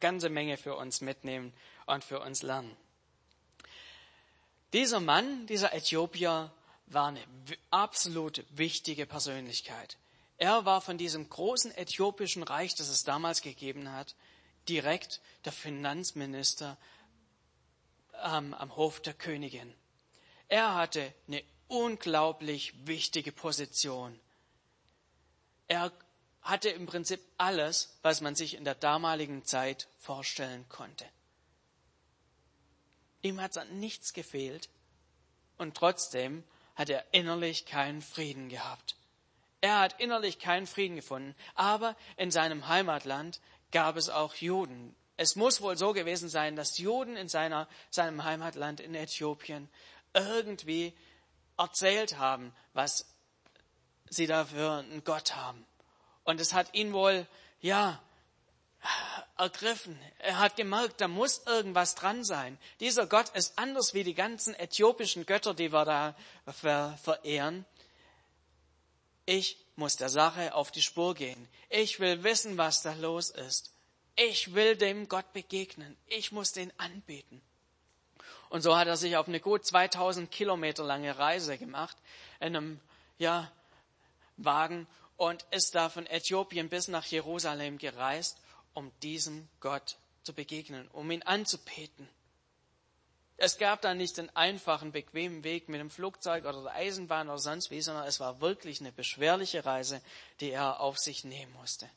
ganze 0.00 0.28
Menge 0.28 0.56
für 0.56 0.76
uns 0.76 1.00
mitnehmen 1.00 1.52
und 1.86 2.04
für 2.04 2.20
uns 2.20 2.42
lernen. 2.42 2.76
Dieser 4.72 5.00
Mann, 5.00 5.46
dieser 5.46 5.72
Äthiopier, 5.72 6.50
war 6.86 7.08
eine 7.08 7.22
absolut 7.70 8.44
wichtige 8.50 9.06
Persönlichkeit. 9.06 9.96
Er 10.36 10.64
war 10.64 10.80
von 10.80 10.98
diesem 10.98 11.28
großen 11.28 11.74
äthiopischen 11.76 12.42
Reich, 12.42 12.74
das 12.74 12.88
es 12.88 13.04
damals 13.04 13.42
gegeben 13.42 13.92
hat, 13.92 14.14
direkt 14.68 15.20
der 15.44 15.52
Finanzminister 15.52 16.76
ähm, 18.22 18.54
am 18.54 18.76
Hof 18.76 19.00
der 19.00 19.14
Königin. 19.14 19.72
Er 20.48 20.74
hatte 20.74 21.12
eine 21.26 21.42
unglaublich 21.68 22.86
wichtige 22.86 23.32
Position. 23.32 24.18
Er 25.68 25.92
hatte 26.42 26.70
im 26.70 26.86
Prinzip 26.86 27.20
alles, 27.36 27.98
was 28.02 28.20
man 28.20 28.34
sich 28.34 28.54
in 28.54 28.64
der 28.64 28.74
damaligen 28.74 29.44
Zeit 29.44 29.88
vorstellen 29.98 30.66
konnte. 30.68 31.04
Ihm 33.20 33.40
hat 33.40 33.58
an 33.58 33.78
nichts 33.78 34.12
gefehlt 34.12 34.68
und 35.58 35.76
trotzdem 35.76 36.44
hat 36.74 36.88
er 36.88 37.04
innerlich 37.12 37.66
keinen 37.66 38.00
Frieden 38.00 38.48
gehabt. 38.48 38.96
Er 39.60 39.80
hat 39.80 40.00
innerlich 40.00 40.38
keinen 40.38 40.68
Frieden 40.68 40.96
gefunden, 40.96 41.34
aber 41.54 41.96
in 42.16 42.30
seinem 42.30 42.68
Heimatland 42.68 43.40
gab 43.72 43.96
es 43.96 44.08
auch 44.08 44.34
Juden. 44.34 44.94
Es 45.16 45.36
muss 45.36 45.60
wohl 45.60 45.76
so 45.76 45.92
gewesen 45.92 46.28
sein, 46.28 46.56
dass 46.56 46.78
Juden 46.78 47.16
in 47.16 47.28
seiner, 47.28 47.68
seinem 47.90 48.24
Heimatland 48.24 48.80
in 48.80 48.94
Äthiopien 48.94 49.68
irgendwie 50.14 50.94
erzählt 51.56 52.18
haben, 52.18 52.54
was 52.72 53.04
sie 54.08 54.26
da 54.26 54.44
für 54.44 54.78
einen 54.78 55.04
Gott 55.04 55.34
haben. 55.34 55.66
Und 56.24 56.40
es 56.40 56.54
hat 56.54 56.72
ihn 56.74 56.92
wohl, 56.92 57.26
ja, 57.60 58.00
ergriffen. 59.36 59.98
Er 60.18 60.38
hat 60.38 60.56
gemerkt, 60.56 61.00
da 61.00 61.08
muss 61.08 61.46
irgendwas 61.46 61.94
dran 61.94 62.24
sein. 62.24 62.58
Dieser 62.80 63.06
Gott 63.06 63.30
ist 63.30 63.58
anders 63.58 63.94
wie 63.94 64.04
die 64.04 64.14
ganzen 64.14 64.54
äthiopischen 64.54 65.26
Götter, 65.26 65.54
die 65.54 65.72
wir 65.72 65.84
da 65.84 66.14
verehren. 67.02 67.64
Ich 69.28 69.58
muss 69.76 69.96
der 69.96 70.08
Sache 70.08 70.54
auf 70.54 70.70
die 70.70 70.80
Spur 70.80 71.14
gehen. 71.14 71.48
Ich 71.68 72.00
will 72.00 72.24
wissen, 72.24 72.56
was 72.56 72.80
da 72.80 72.94
los 72.94 73.28
ist. 73.28 73.70
Ich 74.16 74.54
will 74.54 74.74
dem 74.74 75.06
Gott 75.06 75.34
begegnen. 75.34 75.98
Ich 76.06 76.32
muss 76.32 76.52
den 76.52 76.72
anbeten. 76.80 77.42
Und 78.48 78.62
so 78.62 78.74
hat 78.74 78.88
er 78.88 78.96
sich 78.96 79.18
auf 79.18 79.28
eine 79.28 79.38
gut 79.38 79.66
2000 79.66 80.30
Kilometer 80.30 80.82
lange 80.82 81.18
Reise 81.18 81.58
gemacht 81.58 81.94
in 82.40 82.56
einem, 82.56 82.80
ja, 83.18 83.52
Wagen 84.38 84.86
und 85.18 85.44
ist 85.50 85.74
da 85.74 85.90
von 85.90 86.06
Äthiopien 86.06 86.70
bis 86.70 86.88
nach 86.88 87.04
Jerusalem 87.04 87.76
gereist 87.76 88.38
um 88.72 88.90
diesem 89.02 89.46
Gott 89.60 89.98
zu 90.22 90.32
begegnen, 90.32 90.88
um 90.94 91.10
ihn 91.10 91.22
anzubeten. 91.22 92.08
Es 93.40 93.56
gab 93.56 93.80
da 93.82 93.94
nicht 93.94 94.16
den 94.16 94.34
einfachen, 94.34 94.90
bequemen 94.90 95.44
Weg 95.44 95.68
mit 95.68 95.80
dem 95.80 95.90
Flugzeug 95.90 96.44
oder 96.44 96.60
der 96.60 96.74
Eisenbahn 96.74 97.28
oder 97.28 97.38
sonst 97.38 97.70
wie, 97.70 97.80
sondern 97.80 98.04
es 98.04 98.18
war 98.18 98.40
wirklich 98.40 98.80
eine 98.80 98.90
beschwerliche 98.90 99.64
Reise, 99.64 100.02
die 100.40 100.50
er 100.50 100.80
auf 100.80 100.98
sich 100.98 101.22
nehmen 101.22 101.52
musste. 101.52 101.88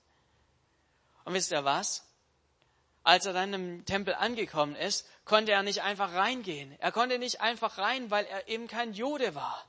Und 1.25 1.34
wisst 1.34 1.51
ihr 1.51 1.65
was? 1.65 2.06
Als 3.04 3.25
er 3.25 3.34
dann 3.34 3.56
im 3.56 3.86
Tempel 3.86 4.13
angekommen 4.13 4.75
ist, 4.75 5.08
konnte 5.25 5.51
er 5.51 5.63
nicht 5.63 5.82
einfach 5.82 6.13
reingehen. 6.13 6.75
Er 6.80 6.91
konnte 6.91 7.17
nicht 7.17 7.41
einfach 7.41 7.80
rein, 7.80 8.12
weil 8.12 8.25
er 8.25 8.47
eben 8.47 8.67
kein 8.67 8.93
Jude 8.93 9.34
war. 9.34 9.65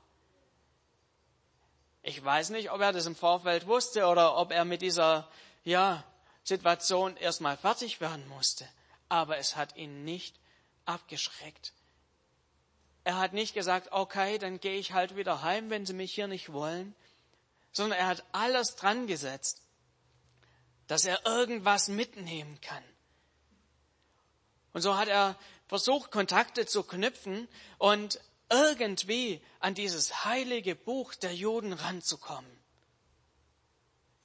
Ich 2.03 2.23
weiß 2.23 2.51
nicht, 2.51 2.69
ob 2.69 2.81
er 2.81 2.93
das 2.93 3.07
im 3.07 3.15
Vorfeld 3.15 3.65
wusste 3.65 4.05
oder 4.05 4.37
ob 4.37 4.51
er 4.51 4.65
mit 4.65 4.83
dieser, 4.83 5.27
ja, 5.63 6.03
Situation 6.43 7.17
erstmal 7.17 7.57
fertig 7.57 7.99
werden 7.99 8.27
musste. 8.27 8.67
Aber 9.09 9.37
es 9.37 9.55
hat 9.55 9.75
ihn 9.75 10.03
nicht 10.03 10.35
abgeschreckt. 10.85 11.73
Er 13.03 13.17
hat 13.17 13.33
nicht 13.33 13.53
gesagt, 13.53 13.91
okay, 13.91 14.37
dann 14.37 14.59
gehe 14.59 14.77
ich 14.77 14.93
halt 14.93 15.15
wieder 15.15 15.41
heim, 15.41 15.69
wenn 15.69 15.85
Sie 15.85 15.93
mich 15.93 16.13
hier 16.13 16.27
nicht 16.27 16.53
wollen, 16.53 16.95
sondern 17.71 17.99
er 17.99 18.07
hat 18.07 18.23
alles 18.31 18.75
dran 18.75 19.07
gesetzt, 19.07 19.61
dass 20.87 21.05
er 21.05 21.25
irgendwas 21.25 21.89
mitnehmen 21.89 22.61
kann. 22.61 22.83
Und 24.71 24.81
so 24.81 24.95
hat 24.97 25.07
er 25.07 25.37
versucht, 25.67 26.11
Kontakte 26.11 26.65
zu 26.65 26.83
knüpfen 26.83 27.47
und 27.77 28.19
irgendwie 28.49 29.41
an 29.59 29.73
dieses 29.73 30.25
heilige 30.25 30.75
Buch 30.75 31.15
der 31.15 31.33
Juden 31.33 31.73
ranzukommen. 31.73 32.62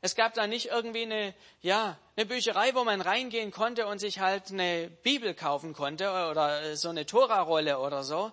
Es 0.01 0.15
gab 0.15 0.35
da 0.35 0.47
nicht 0.47 0.67
irgendwie 0.67 1.03
eine, 1.03 1.35
ja, 1.61 1.99
eine 2.17 2.27
Bücherei, 2.27 2.75
wo 2.75 2.85
man 2.85 3.01
reingehen 3.01 3.51
konnte 3.51 3.87
und 3.87 3.99
sich 3.99 4.21
halt 4.21 4.51
eine 4.53 4.89
Bibel 5.03 5.35
kaufen 5.35 5.73
konnte 5.73 6.09
oder 6.31 6.77
so 6.77 6.89
eine 6.89 7.05
Tora-Rolle 7.05 7.81
oder 7.81 8.05
so, 8.05 8.33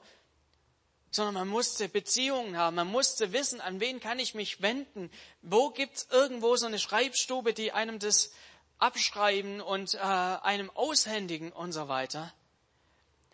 sondern 1.10 1.34
man 1.34 1.48
musste 1.48 1.90
Beziehungen 1.90 2.58
haben, 2.58 2.76
man 2.76 2.88
musste 2.88 3.34
wissen, 3.34 3.62
an 3.62 3.80
wen 3.80 4.00
kann 4.00 4.20
ich 4.20 4.36
mich 4.36 4.62
wenden, 4.62 5.10
wo 5.42 5.72
gibt's 5.72 6.08
irgendwo 6.12 6.56
so 6.56 6.68
eine 6.68 6.78
Schreibstube, 6.78 7.54
die 7.54 7.72
einem 7.72 7.98
das 7.98 8.32
abschreiben 8.78 9.62
und 9.62 9.96
äh, 9.96 10.00
einem 10.00 10.70
aushändigen 10.70 11.52
und 11.52 11.72
so 11.72 11.88
weiter. 11.88 12.32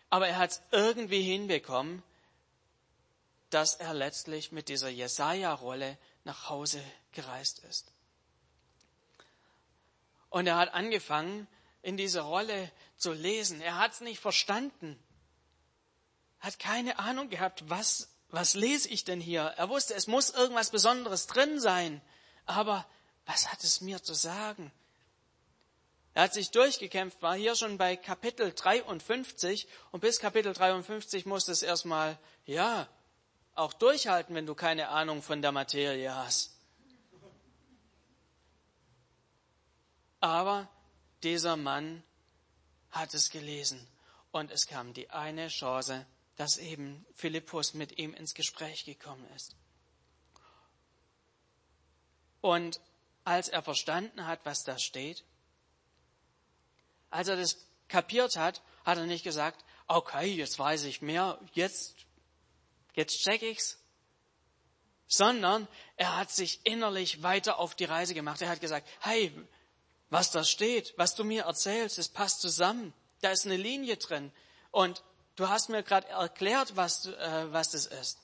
Aber 0.08 0.28
er 0.28 0.38
hat 0.38 0.62
irgendwie 0.70 1.22
hinbekommen, 1.22 2.02
dass 3.50 3.74
er 3.74 3.92
letztlich 3.92 4.52
mit 4.52 4.68
dieser 4.68 4.88
Jesaja-Rolle 4.88 5.98
nach 6.24 6.48
Hause 6.48 6.82
gereist 7.12 7.58
ist. 7.68 7.92
Und 10.32 10.46
er 10.46 10.56
hat 10.56 10.72
angefangen, 10.72 11.46
in 11.82 11.98
dieser 11.98 12.22
Rolle 12.22 12.72
zu 12.96 13.12
lesen. 13.12 13.60
Er 13.60 13.76
hat 13.76 13.92
es 13.92 14.00
nicht 14.00 14.18
verstanden. 14.18 14.98
Hat 16.40 16.58
keine 16.58 16.98
Ahnung 16.98 17.28
gehabt, 17.28 17.68
was, 17.68 18.08
was 18.30 18.54
lese 18.54 18.88
ich 18.88 19.04
denn 19.04 19.20
hier? 19.20 19.42
Er 19.42 19.68
wusste, 19.68 19.92
es 19.92 20.06
muss 20.06 20.30
irgendwas 20.30 20.70
Besonderes 20.70 21.26
drin 21.26 21.60
sein. 21.60 22.00
Aber 22.46 22.86
was 23.26 23.52
hat 23.52 23.62
es 23.62 23.82
mir 23.82 24.02
zu 24.02 24.14
sagen? 24.14 24.72
Er 26.14 26.22
hat 26.22 26.32
sich 26.32 26.50
durchgekämpft, 26.50 27.20
war 27.20 27.36
hier 27.36 27.54
schon 27.54 27.76
bei 27.76 27.94
Kapitel 27.96 28.54
53 28.54 29.68
und 29.90 30.00
bis 30.00 30.18
Kapitel 30.18 30.54
53 30.54 31.26
musste 31.26 31.52
es 31.52 31.62
erstmal, 31.62 32.18
ja, 32.46 32.88
auch 33.54 33.74
durchhalten, 33.74 34.34
wenn 34.34 34.46
du 34.46 34.54
keine 34.54 34.88
Ahnung 34.88 35.20
von 35.20 35.42
der 35.42 35.52
Materie 35.52 36.14
hast. 36.14 36.56
Aber 40.22 40.68
dieser 41.24 41.56
Mann 41.56 42.04
hat 42.92 43.12
es 43.12 43.28
gelesen 43.28 43.84
und 44.30 44.52
es 44.52 44.68
kam 44.68 44.94
die 44.94 45.10
eine 45.10 45.48
Chance, 45.48 46.06
dass 46.36 46.58
eben 46.58 47.04
Philippus 47.12 47.74
mit 47.74 47.98
ihm 47.98 48.14
ins 48.14 48.32
Gespräch 48.32 48.84
gekommen 48.84 49.26
ist. 49.34 49.56
Und 52.40 52.80
als 53.24 53.48
er 53.48 53.64
verstanden 53.64 54.24
hat, 54.24 54.38
was 54.44 54.62
da 54.62 54.78
steht, 54.78 55.24
als 57.10 57.26
er 57.26 57.36
das 57.36 57.58
kapiert 57.88 58.36
hat, 58.36 58.62
hat 58.84 58.98
er 58.98 59.06
nicht 59.06 59.24
gesagt, 59.24 59.64
okay, 59.88 60.26
jetzt 60.26 60.56
weiß 60.56 60.84
ich 60.84 61.02
mehr, 61.02 61.40
jetzt, 61.52 61.96
jetzt 62.94 63.18
check 63.24 63.42
ich's, 63.42 63.76
sondern 65.08 65.66
er 65.96 66.16
hat 66.16 66.30
sich 66.30 66.64
innerlich 66.64 67.24
weiter 67.24 67.58
auf 67.58 67.74
die 67.74 67.86
Reise 67.86 68.14
gemacht. 68.14 68.40
Er 68.40 68.50
hat 68.50 68.60
gesagt, 68.60 68.88
hey, 69.00 69.32
was 70.12 70.30
da 70.30 70.44
steht, 70.44 70.92
was 70.98 71.14
du 71.14 71.24
mir 71.24 71.44
erzählst, 71.44 71.96
das 71.96 72.10
passt 72.10 72.42
zusammen. 72.42 72.92
Da 73.22 73.30
ist 73.30 73.46
eine 73.46 73.56
Linie 73.56 73.96
drin. 73.96 74.30
Und 74.70 75.02
du 75.36 75.48
hast 75.48 75.70
mir 75.70 75.82
gerade 75.82 76.06
erklärt, 76.08 76.76
was, 76.76 77.06
äh, 77.06 77.46
was 77.50 77.70
das 77.70 77.86
ist. 77.86 78.18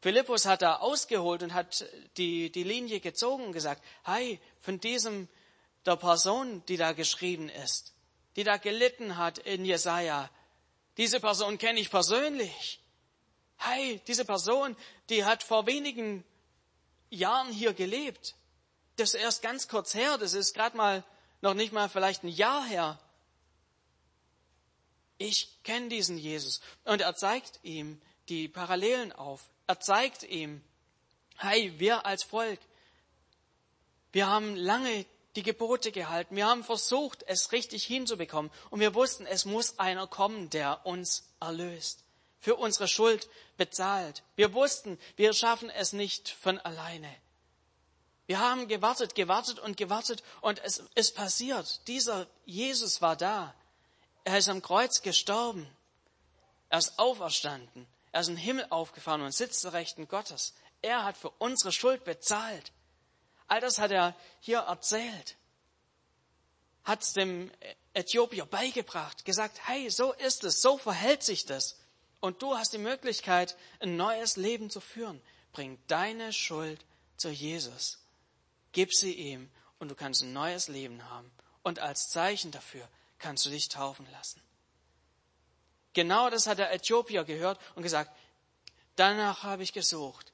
Philippus 0.00 0.46
hat 0.46 0.62
da 0.62 0.76
ausgeholt 0.76 1.42
und 1.42 1.52
hat 1.52 1.84
die, 2.16 2.50
die 2.50 2.62
Linie 2.62 3.00
gezogen 3.00 3.44
und 3.44 3.52
gesagt, 3.52 3.84
hey, 4.04 4.40
von 4.62 4.80
diesem, 4.80 5.28
der 5.84 5.96
Person, 5.96 6.62
die 6.66 6.78
da 6.78 6.92
geschrieben 6.92 7.50
ist, 7.50 7.92
die 8.36 8.44
da 8.44 8.56
gelitten 8.56 9.18
hat 9.18 9.36
in 9.36 9.66
Jesaja, 9.66 10.30
diese 10.96 11.20
Person 11.20 11.58
kenne 11.58 11.78
ich 11.78 11.90
persönlich. 11.90 12.80
Hey, 13.58 14.00
diese 14.06 14.24
Person, 14.24 14.76
die 15.10 15.26
hat 15.26 15.42
vor 15.42 15.66
wenigen 15.66 16.24
Jahren 17.10 17.52
hier 17.52 17.74
gelebt. 17.74 18.34
Das 18.96 19.12
ist 19.12 19.20
erst 19.20 19.42
ganz 19.42 19.68
kurz 19.68 19.92
her, 19.92 20.16
das 20.16 20.32
ist 20.32 20.54
gerade 20.54 20.74
mal 20.74 21.04
noch 21.40 21.54
nicht 21.54 21.72
mal 21.72 21.88
vielleicht 21.88 22.24
ein 22.24 22.28
Jahr 22.28 22.64
her. 22.64 22.98
Ich 25.18 25.62
kenne 25.64 25.88
diesen 25.88 26.16
Jesus. 26.16 26.60
Und 26.84 27.00
er 27.00 27.14
zeigt 27.16 27.60
ihm 27.62 28.00
die 28.28 28.48
Parallelen 28.48 29.12
auf. 29.12 29.50
Er 29.66 29.80
zeigt 29.80 30.22
ihm, 30.22 30.62
hey, 31.36 31.78
wir 31.78 32.06
als 32.06 32.22
Volk, 32.22 32.60
wir 34.12 34.26
haben 34.26 34.56
lange 34.56 35.04
die 35.36 35.42
Gebote 35.42 35.92
gehalten. 35.92 36.36
Wir 36.36 36.46
haben 36.46 36.64
versucht, 36.64 37.24
es 37.26 37.52
richtig 37.52 37.84
hinzubekommen. 37.84 38.50
Und 38.70 38.80
wir 38.80 38.94
wussten, 38.94 39.26
es 39.26 39.44
muss 39.44 39.78
einer 39.78 40.06
kommen, 40.06 40.50
der 40.50 40.84
uns 40.86 41.28
erlöst, 41.40 42.04
für 42.40 42.56
unsere 42.56 42.88
Schuld 42.88 43.28
bezahlt. 43.56 44.22
Wir 44.36 44.52
wussten, 44.54 44.98
wir 45.16 45.32
schaffen 45.32 45.70
es 45.70 45.92
nicht 45.92 46.28
von 46.28 46.58
alleine. 46.58 47.14
Wir 48.28 48.40
haben 48.40 48.68
gewartet, 48.68 49.14
gewartet 49.14 49.58
und 49.58 49.78
gewartet 49.78 50.22
und 50.42 50.62
es 50.62 50.84
ist 50.94 51.16
passiert. 51.16 51.80
Dieser 51.88 52.26
Jesus 52.44 53.00
war 53.00 53.16
da. 53.16 53.54
Er 54.24 54.36
ist 54.36 54.50
am 54.50 54.60
Kreuz 54.60 55.00
gestorben. 55.00 55.66
Er 56.68 56.78
ist 56.78 56.98
auferstanden. 56.98 57.86
Er 58.12 58.20
ist 58.20 58.28
in 58.28 58.34
den 58.34 58.42
Himmel 58.42 58.66
aufgefahren 58.68 59.22
und 59.22 59.34
sitzt 59.34 59.62
zur 59.62 59.72
Rechten 59.72 60.08
Gottes. 60.08 60.52
Er 60.82 61.04
hat 61.04 61.16
für 61.16 61.30
unsere 61.38 61.72
Schuld 61.72 62.04
bezahlt. 62.04 62.70
All 63.46 63.60
das 63.60 63.78
hat 63.78 63.92
er 63.92 64.14
hier 64.40 64.58
erzählt. 64.58 65.36
Hat 66.84 67.02
es 67.02 67.14
dem 67.14 67.50
Äthiopier 67.94 68.44
beigebracht, 68.44 69.24
gesagt, 69.24 69.58
hey, 69.66 69.88
so 69.88 70.12
ist 70.12 70.44
es, 70.44 70.60
so 70.60 70.76
verhält 70.76 71.22
sich 71.22 71.46
das. 71.46 71.78
Und 72.20 72.42
du 72.42 72.58
hast 72.58 72.74
die 72.74 72.78
Möglichkeit, 72.78 73.56
ein 73.80 73.96
neues 73.96 74.36
Leben 74.36 74.68
zu 74.68 74.82
führen. 74.82 75.22
Bring 75.52 75.78
deine 75.86 76.34
Schuld 76.34 76.84
zu 77.16 77.30
Jesus. 77.30 77.98
Gib 78.78 78.94
sie 78.94 79.12
ihm 79.12 79.50
und 79.80 79.88
du 79.88 79.96
kannst 79.96 80.22
ein 80.22 80.32
neues 80.32 80.68
Leben 80.68 81.10
haben. 81.10 81.32
Und 81.64 81.80
als 81.80 82.10
Zeichen 82.10 82.52
dafür 82.52 82.88
kannst 83.18 83.44
du 83.44 83.50
dich 83.50 83.68
taufen 83.68 84.08
lassen. 84.12 84.40
Genau 85.94 86.30
das 86.30 86.46
hat 86.46 86.58
der 86.58 86.72
Äthiopier 86.72 87.24
gehört 87.24 87.58
und 87.74 87.82
gesagt, 87.82 88.16
danach 88.94 89.42
habe 89.42 89.64
ich 89.64 89.72
gesucht. 89.72 90.32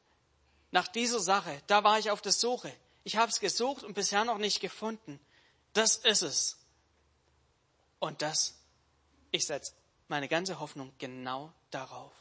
Nach 0.72 0.86
dieser 0.86 1.20
Sache, 1.20 1.62
da 1.68 1.84
war 1.84 1.98
ich 1.98 2.10
auf 2.10 2.20
der 2.20 2.32
Suche. 2.32 2.70
Ich 3.02 3.16
habe 3.16 3.32
es 3.32 3.40
gesucht 3.40 3.82
und 3.82 3.94
bisher 3.94 4.26
noch 4.26 4.36
nicht 4.36 4.60
gefunden. 4.60 5.18
Das 5.72 5.96
ist 5.96 6.20
es. 6.20 6.58
Und 7.98 8.20
das, 8.20 8.56
ich 9.30 9.46
setze 9.46 9.72
meine 10.08 10.28
ganze 10.28 10.60
Hoffnung 10.60 10.92
genau 10.98 11.50
darauf. 11.70 12.12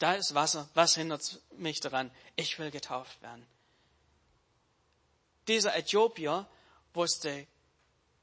Da 0.00 0.14
ist 0.14 0.34
Wasser. 0.34 0.68
Was 0.74 0.96
hindert 0.96 1.40
mich 1.52 1.78
daran? 1.78 2.10
Ich 2.34 2.58
will 2.58 2.72
getauft 2.72 3.22
werden. 3.22 3.46
Dieser 5.48 5.76
Äthiopier 5.76 6.46
wusste 6.94 7.46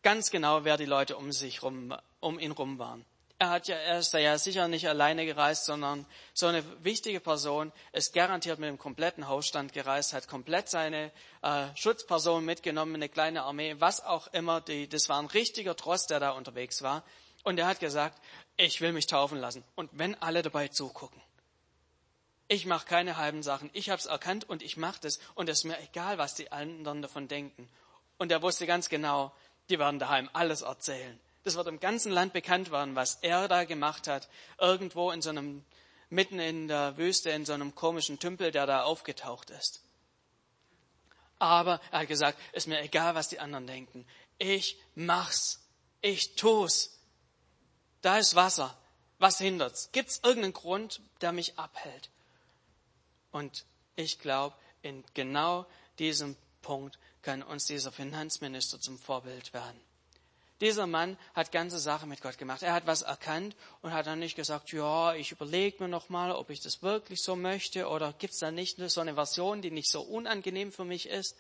ganz 0.02 0.32
genau, 0.32 0.64
wer 0.64 0.78
die 0.78 0.86
Leute 0.86 1.18
um 1.18 1.32
sich 1.32 1.62
rum, 1.64 1.96
um 2.20 2.40
ihn 2.40 2.52
rum 2.52 2.80
waren. 2.80 3.06
Er 3.38 3.50
hat 3.50 3.68
ja, 3.68 3.76
er 3.76 4.00
ist 4.00 4.14
ja 4.14 4.38
sicher 4.38 4.68
nicht 4.68 4.88
alleine 4.88 5.26
gereist, 5.26 5.66
sondern 5.66 6.06
so 6.34 6.46
eine 6.46 6.64
wichtige 6.84 7.20
Person 7.20 7.72
ist 7.92 8.14
garantiert 8.14 8.60
mit 8.60 8.70
dem 8.70 8.78
kompletten 8.78 9.28
Hausstand 9.28 9.74
gereist, 9.74 10.14
hat 10.14 10.28
komplett 10.28 10.70
seine 10.70 11.12
äh, 11.42 11.66
Schutzperson 11.74 12.46
mitgenommen, 12.46 12.94
eine 12.94 13.10
kleine 13.10 13.42
Armee, 13.42 13.76
was 13.80 14.06
auch 14.06 14.28
immer. 14.28 14.62
Die, 14.62 14.88
das 14.88 15.10
war 15.10 15.20
ein 15.20 15.26
richtiger 15.26 15.76
Trost, 15.76 16.12
der 16.12 16.20
da 16.20 16.32
unterwegs 16.32 16.84
war. 16.84 17.04
Und 17.44 17.58
er 17.58 17.66
hat 17.66 17.80
gesagt, 17.80 18.22
ich 18.58 18.80
will 18.80 18.94
mich 18.94 19.08
taufen 19.08 19.40
lassen. 19.40 19.64
Und 19.74 19.90
wenn 19.94 20.14
alle 20.22 20.44
dabei 20.44 20.68
zugucken. 20.68 21.20
Ich 22.54 22.66
mache 22.66 22.86
keine 22.86 23.16
halben 23.16 23.44
Sachen. 23.44 23.70
Ich 23.72 23.90
habe 23.90 24.00
es 24.02 24.08
erkannt 24.08 24.50
und 24.50 24.62
ich 24.62 24.76
mache 24.76 25.00
das. 25.00 25.20
Und 25.36 25.48
es 25.48 25.60
ist 25.60 25.64
mir 25.64 25.80
egal, 25.80 26.18
was 26.18 26.36
die 26.36 26.52
anderen 26.52 27.02
davon 27.02 27.30
denken. 27.30 27.70
Und 28.18 28.30
er 28.30 28.42
wusste 28.42 28.68
ganz 28.68 28.90
genau, 28.90 29.32
die 29.70 29.80
werden 29.80 30.00
daheim 30.00 30.30
alles 30.34 30.62
erzählen. 30.62 31.18
Das 31.46 31.56
wird 31.56 31.68
im 31.68 31.80
ganzen 31.80 32.12
Land 32.12 32.34
bekannt 32.34 32.70
werden, 32.70 32.94
was 32.94 33.20
er 33.22 33.48
da 33.48 33.64
gemacht 33.64 34.10
hat. 34.10 34.28
Irgendwo 34.60 35.12
in 35.12 35.22
so 35.22 35.30
einem, 35.30 35.64
mitten 36.10 36.40
in 36.40 36.68
der 36.68 36.98
Wüste, 36.98 37.30
in 37.30 37.46
so 37.46 37.54
einem 37.54 37.74
komischen 37.74 38.20
Tümpel, 38.20 38.52
der 38.52 38.66
da 38.66 38.84
aufgetaucht 38.84 39.50
ist. 39.50 39.82
Aber 41.40 41.80
er 41.90 42.00
hat 42.00 42.10
gesagt, 42.10 42.38
ist 42.52 42.68
mir 42.68 42.82
egal, 42.82 43.16
was 43.16 43.30
die 43.30 43.40
anderen 43.40 43.66
denken. 43.66 44.06
Ich 44.40 44.78
mach's. 44.94 45.66
Ich 46.02 46.36
tu's. 46.36 47.00
Da 48.02 48.18
ist 48.18 48.36
Wasser. 48.36 48.78
Was 49.20 49.38
hindert's? 49.38 49.90
Gibt's 49.94 50.20
irgendeinen 50.22 50.52
Grund, 50.52 51.00
der 51.22 51.32
mich 51.32 51.58
abhält? 51.58 52.10
Und 53.32 53.66
ich 53.96 54.20
glaube, 54.20 54.56
in 54.82 55.04
genau 55.14 55.66
diesem 56.00 56.36
Punkt 56.62 56.98
kann 57.22 57.44
uns 57.44 57.66
dieser 57.66 57.92
Finanzminister 57.92 58.80
zum 58.80 58.98
Vorbild 58.98 59.54
werden. 59.54 59.80
Dieser 60.62 60.86
Mann 60.86 61.18
hat 61.34 61.52
ganze 61.52 61.80
Sache 61.80 62.06
mit 62.06 62.22
Gott 62.22 62.38
gemacht. 62.38 62.62
Er 62.62 62.74
hat 62.74 62.86
was 62.86 63.02
erkannt 63.02 63.56
und 63.82 63.94
hat 63.94 64.06
dann 64.06 64.20
nicht 64.20 64.36
gesagt, 64.36 64.72
ja, 64.72 65.16
ich 65.16 65.32
überlege 65.32 65.82
mir 65.82 65.90
noch 65.90 66.10
mal, 66.10 66.32
ob 66.32 66.52
ich 66.52 66.62
das 66.62 66.84
wirklich 66.84 67.24
so 67.24 67.36
möchte 67.36 67.88
oder 67.88 68.14
gibt 68.14 68.34
es 68.34 68.40
da 68.40 68.52
nicht 68.52 68.78
so 68.78 69.02
eine 69.02 69.16
Version, 69.16 69.64
die 69.64 69.72
nicht 69.72 69.90
so 69.90 70.02
unangenehm 70.02 70.72
für 70.72 70.86
mich 70.86 71.10
ist. 71.10 71.36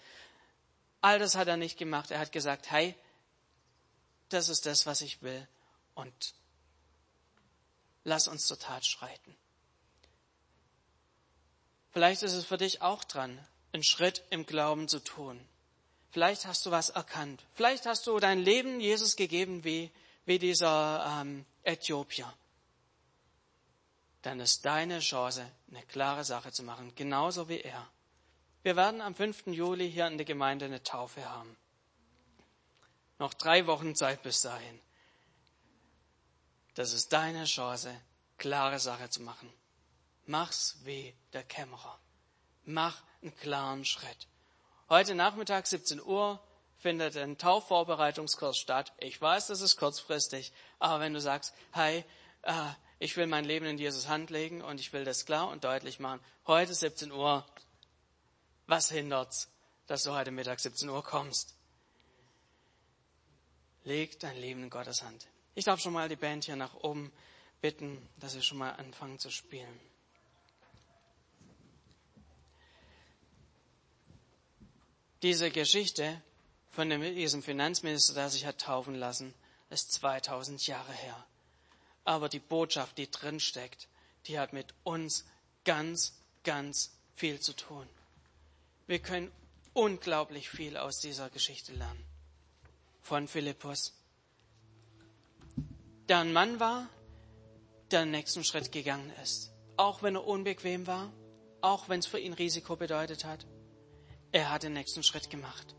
All 1.02 1.20
das 1.20 1.36
hat 1.36 1.48
er 1.48 1.58
nicht 1.58 1.78
gemacht. 1.78 2.10
Er 2.10 2.20
hat 2.20 2.32
gesagt, 2.32 2.72
hey, 2.72 2.96
das 4.30 4.50
ist 4.50 4.66
das, 4.66 4.88
was 4.88 5.02
ich 5.02 5.22
will 5.22 5.48
und 5.94 6.34
lass 8.04 8.28
uns 8.28 8.48
zur 8.48 8.58
Tat 8.58 8.86
schreiten. 8.86 9.36
Vielleicht 11.92 12.24
ist 12.24 12.34
es 12.34 12.46
für 12.46 12.58
dich 12.58 12.82
auch 12.82 13.04
dran, 13.04 13.38
einen 13.74 13.84
Schritt 13.84 14.24
im 14.30 14.46
Glauben 14.46 14.88
zu 14.88 15.00
tun. 15.00 15.40
Vielleicht 16.12 16.46
hast 16.46 16.66
du 16.66 16.72
was 16.72 16.90
erkannt. 16.90 17.44
Vielleicht 17.54 17.86
hast 17.86 18.08
du 18.08 18.20
dein 18.20 18.40
Leben 18.40 18.80
Jesus 18.80 19.16
gegeben 19.16 19.64
wie, 19.64 19.92
wie 20.26 20.40
dieser 20.40 21.22
ähm, 21.22 21.46
Äthiopier. 21.64 22.32
Dann 24.22 24.40
ist 24.40 24.66
deine 24.66 25.00
Chance, 25.00 25.50
eine 25.70 25.84
klare 25.84 26.24
Sache 26.24 26.52
zu 26.52 26.64
machen, 26.64 26.94
genauso 26.96 27.50
wie 27.50 27.62
er. 27.62 27.88
Wir 28.64 28.76
werden 28.76 29.02
am 29.02 29.16
5. 29.16 29.48
Juli 29.48 29.90
hier 29.90 30.08
in 30.08 30.18
der 30.18 30.26
Gemeinde 30.26 30.66
eine 30.66 30.84
Taufe 30.84 31.28
haben. 31.28 31.58
Noch 33.18 33.34
drei 33.34 33.66
Wochen 33.68 33.96
Zeit 33.96 34.22
bis 34.22 34.42
dahin. 34.42 34.80
Das 36.76 36.94
ist 36.94 37.12
deine 37.12 37.46
Chance, 37.46 37.94
klare 38.38 38.80
Sache 38.80 39.10
zu 39.10 39.22
machen. 39.22 39.52
Mach's 40.32 40.78
wie 40.86 41.14
der 41.34 41.44
Kämmerer. 41.44 42.00
Mach 42.64 43.04
einen 43.22 43.36
klaren 43.36 43.84
Schritt. 43.84 44.30
Heute 44.88 45.14
Nachmittag 45.14 45.68
17 45.68 46.02
Uhr 46.02 46.42
findet 46.78 47.18
ein 47.18 47.38
Taufvorbereitungskurs 47.38 48.58
statt. 48.58 48.94
Ich 49.00 49.20
weiß, 49.20 49.48
das 49.48 49.60
ist 49.60 49.76
kurzfristig, 49.76 50.54
aber 50.80 51.02
wenn 51.02 51.14
du 51.14 51.20
sagst, 51.20 51.54
hey, 51.74 52.06
äh, 52.44 52.54
ich 53.00 53.18
will 53.18 53.28
mein 53.28 53.44
Leben 53.44 53.66
in 53.66 53.78
Jesus 53.78 54.08
Hand 54.08 54.30
legen 54.30 54.62
und 54.62 54.80
ich 54.80 54.94
will 54.94 55.04
das 55.04 55.26
klar 55.26 55.50
und 55.50 55.66
deutlich 55.66 56.00
machen, 56.00 56.22
heute 56.48 56.74
17 56.74 57.12
Uhr, 57.12 57.46
was 58.68 58.90
hindert's, 58.90 59.50
dass 59.86 60.04
du 60.04 60.14
heute 60.14 60.32
Mittag 60.32 60.62
17 60.62 60.88
Uhr 60.88 61.04
kommst? 61.04 61.58
Leg 63.84 64.18
dein 64.22 64.38
Leben 64.38 64.64
in 64.64 64.70
Gottes 64.70 65.04
Hand. 65.04 65.28
Ich 65.56 65.66
darf 65.66 65.82
schon 65.82 65.92
mal 65.92 66.08
die 66.08 66.16
Band 66.16 66.46
hier 66.46 66.56
nach 66.56 66.76
oben 66.76 67.12
bitten, 67.60 68.08
dass 68.16 68.32
sie 68.32 68.42
schon 68.42 68.60
mal 68.60 68.72
anfangen 68.72 69.20
zu 69.20 69.30
spielen. 69.30 69.91
Diese 75.22 75.52
Geschichte 75.52 76.22
von 76.72 76.90
diesem 76.90 77.44
Finanzminister, 77.44 78.14
der 78.14 78.30
sich 78.30 78.46
hat 78.46 78.60
taufen 78.60 78.96
lassen, 78.96 79.34
ist 79.70 79.92
2000 79.94 80.66
Jahre 80.68 80.94
her. 80.94 81.26
Aber 82.06 82.30
die 82.30 82.40
Botschaft, 82.40 82.98
die 82.98 83.10
drin 83.10 83.40
steckt, 83.40 83.88
die 84.26 84.40
hat 84.40 84.54
mit 84.54 84.74
uns 84.84 85.26
ganz, 85.64 86.14
ganz 86.44 86.92
viel 87.16 87.40
zu 87.40 87.54
tun. 87.54 87.88
Wir 88.88 89.00
können 89.00 89.32
unglaublich 89.74 90.50
viel 90.50 90.76
aus 90.76 91.00
dieser 91.00 91.30
Geschichte 91.30 91.74
lernen. 91.74 92.04
Von 93.02 93.28
Philippus. 93.28 93.94
Der 96.10 96.20
ein 96.20 96.34
Mann 96.34 96.60
war, 96.60 96.90
der 97.92 98.02
den 98.02 98.12
nächsten 98.12 98.44
Schritt 98.44 98.72
gegangen 98.72 99.12
ist. 99.22 99.52
Auch 99.78 100.02
wenn 100.04 100.16
er 100.16 100.26
unbequem 100.26 100.88
war, 100.88 101.12
auch 101.62 101.90
wenn 101.90 102.00
es 102.00 102.08
für 102.08 102.20
ihn 102.20 102.34
Risiko 102.34 102.76
bedeutet 102.76 103.24
hat. 103.24 103.46
Er 104.34 104.50
hat 104.50 104.64
den 104.64 104.74
nächsten 104.74 105.04
Schritt 105.04 105.30
gemacht. 105.30 105.76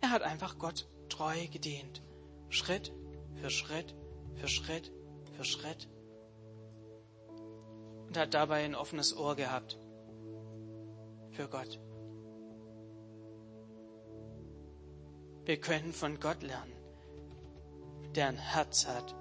Er 0.00 0.10
hat 0.12 0.22
einfach 0.22 0.58
Gott 0.58 0.88
treu 1.08 1.48
gedient. 1.48 2.02
Schritt 2.48 2.92
für 3.34 3.50
Schritt 3.50 3.94
für 4.36 4.48
Schritt 4.48 4.92
für 5.36 5.44
Schritt. 5.44 5.88
Und 8.06 8.16
hat 8.16 8.34
dabei 8.34 8.64
ein 8.64 8.74
offenes 8.74 9.16
Ohr 9.16 9.34
gehabt 9.34 9.78
für 11.30 11.48
Gott. 11.48 11.80
Wir 15.44 15.60
können 15.60 15.92
von 15.92 16.20
Gott 16.20 16.42
lernen, 16.42 16.72
der 18.14 18.28
ein 18.28 18.38
Herz 18.38 18.86
hat 18.86 19.14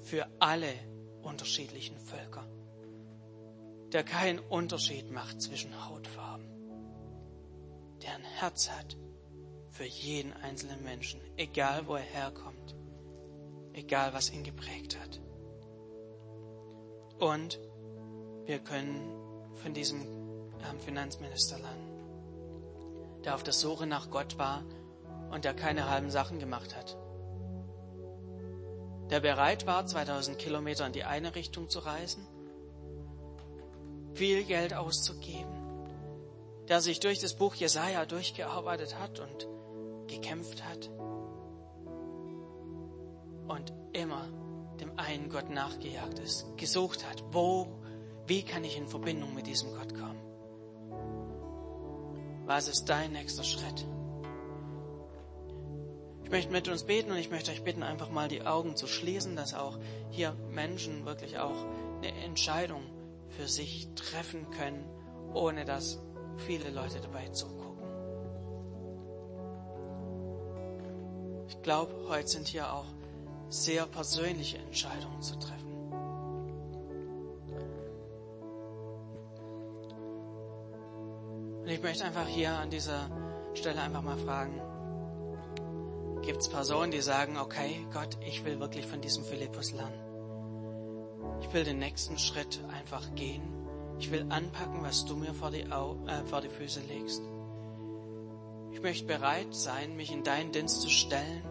für 0.00 0.28
alle 0.40 0.72
unterschiedlichen 1.22 1.98
Völker 1.98 2.46
der 3.94 4.02
keinen 4.02 4.40
Unterschied 4.40 5.12
macht 5.12 5.40
zwischen 5.40 5.88
Hautfarben, 5.88 6.48
der 8.02 8.16
ein 8.16 8.24
Herz 8.24 8.68
hat 8.68 8.96
für 9.70 9.84
jeden 9.84 10.32
einzelnen 10.32 10.82
Menschen, 10.82 11.20
egal 11.36 11.86
wo 11.86 11.94
er 11.94 12.02
herkommt, 12.02 12.74
egal 13.72 14.12
was 14.12 14.32
ihn 14.32 14.42
geprägt 14.42 14.98
hat. 15.00 15.20
Und 17.20 17.60
wir 18.46 18.58
können 18.58 19.12
von 19.62 19.72
diesem 19.74 20.00
ähm, 20.00 20.80
Finanzminister 20.80 21.60
lernen, 21.60 23.22
der 23.24 23.36
auf 23.36 23.44
der 23.44 23.52
Suche 23.52 23.86
nach 23.86 24.10
Gott 24.10 24.38
war 24.38 24.64
und 25.30 25.44
der 25.44 25.54
keine 25.54 25.88
halben 25.88 26.10
Sachen 26.10 26.40
gemacht 26.40 26.74
hat. 26.74 26.98
Der 29.10 29.20
bereit 29.20 29.68
war, 29.68 29.86
2000 29.86 30.36
Kilometer 30.36 30.84
in 30.84 30.92
die 30.92 31.04
eine 31.04 31.36
Richtung 31.36 31.68
zu 31.68 31.78
reisen 31.78 32.26
viel 34.14 34.44
Geld 34.44 34.74
auszugeben, 34.74 35.54
der 36.68 36.80
sich 36.80 37.00
durch 37.00 37.18
das 37.18 37.34
Buch 37.34 37.54
Jesaja 37.54 38.06
durchgearbeitet 38.06 38.98
hat 38.98 39.20
und 39.20 39.48
gekämpft 40.06 40.64
hat 40.64 40.90
und 43.48 43.72
immer 43.92 44.28
dem 44.80 44.98
einen 44.98 45.28
Gott 45.28 45.50
nachgejagt 45.50 46.18
ist, 46.18 46.46
gesucht 46.56 47.08
hat, 47.08 47.22
wo, 47.32 47.68
wie 48.26 48.42
kann 48.42 48.64
ich 48.64 48.76
in 48.76 48.88
Verbindung 48.88 49.34
mit 49.34 49.46
diesem 49.46 49.72
Gott 49.74 49.94
kommen? 49.94 50.20
Was 52.46 52.68
ist 52.68 52.84
dein 52.86 53.12
nächster 53.12 53.44
Schritt? 53.44 53.86
Ich 56.24 56.30
möchte 56.30 56.52
mit 56.52 56.68
uns 56.68 56.84
beten 56.84 57.10
und 57.10 57.18
ich 57.18 57.30
möchte 57.30 57.50
euch 57.50 57.62
bitten, 57.64 57.82
einfach 57.82 58.10
mal 58.10 58.28
die 58.28 58.42
Augen 58.42 58.76
zu 58.76 58.86
schließen, 58.86 59.36
dass 59.36 59.54
auch 59.54 59.78
hier 60.10 60.34
Menschen 60.50 61.04
wirklich 61.04 61.38
auch 61.38 61.66
eine 61.98 62.12
Entscheidung 62.24 62.82
für 63.36 63.48
sich 63.48 63.88
treffen 63.94 64.50
können, 64.50 64.84
ohne 65.32 65.64
dass 65.64 65.98
viele 66.36 66.70
Leute 66.70 67.00
dabei 67.00 67.28
zugucken. 67.28 67.64
Ich 71.48 71.62
glaube, 71.62 71.92
heute 72.08 72.28
sind 72.28 72.48
hier 72.48 72.72
auch 72.72 72.86
sehr 73.48 73.86
persönliche 73.86 74.58
Entscheidungen 74.58 75.22
zu 75.22 75.38
treffen. 75.38 75.64
Und 81.62 81.68
ich 81.68 81.82
möchte 81.82 82.04
einfach 82.04 82.26
hier 82.26 82.52
an 82.52 82.70
dieser 82.70 83.08
Stelle 83.54 83.80
einfach 83.80 84.02
mal 84.02 84.18
fragen, 84.18 84.60
gibt 86.22 86.40
es 86.40 86.48
Personen, 86.48 86.90
die 86.90 87.00
sagen, 87.00 87.38
okay, 87.38 87.86
Gott, 87.92 88.18
ich 88.20 88.44
will 88.44 88.60
wirklich 88.60 88.86
von 88.86 89.00
diesem 89.00 89.24
Philippus 89.24 89.72
lernen. 89.72 90.03
Ich 91.44 91.52
will 91.52 91.64
den 91.64 91.78
nächsten 91.78 92.18
Schritt 92.18 92.58
einfach 92.72 93.14
gehen. 93.14 93.42
Ich 93.98 94.10
will 94.10 94.26
anpacken, 94.30 94.82
was 94.82 95.04
du 95.04 95.14
mir 95.14 95.34
vor 95.34 95.50
die, 95.50 95.70
Au 95.70 95.96
äh, 96.06 96.24
vor 96.24 96.40
die 96.40 96.48
Füße 96.48 96.80
legst. 96.88 97.22
Ich 98.72 98.80
möchte 98.80 99.04
bereit 99.06 99.54
sein, 99.54 99.94
mich 99.94 100.10
in 100.10 100.24
deinen 100.24 100.52
Dienst 100.52 100.80
zu 100.80 100.88
stellen 100.88 101.42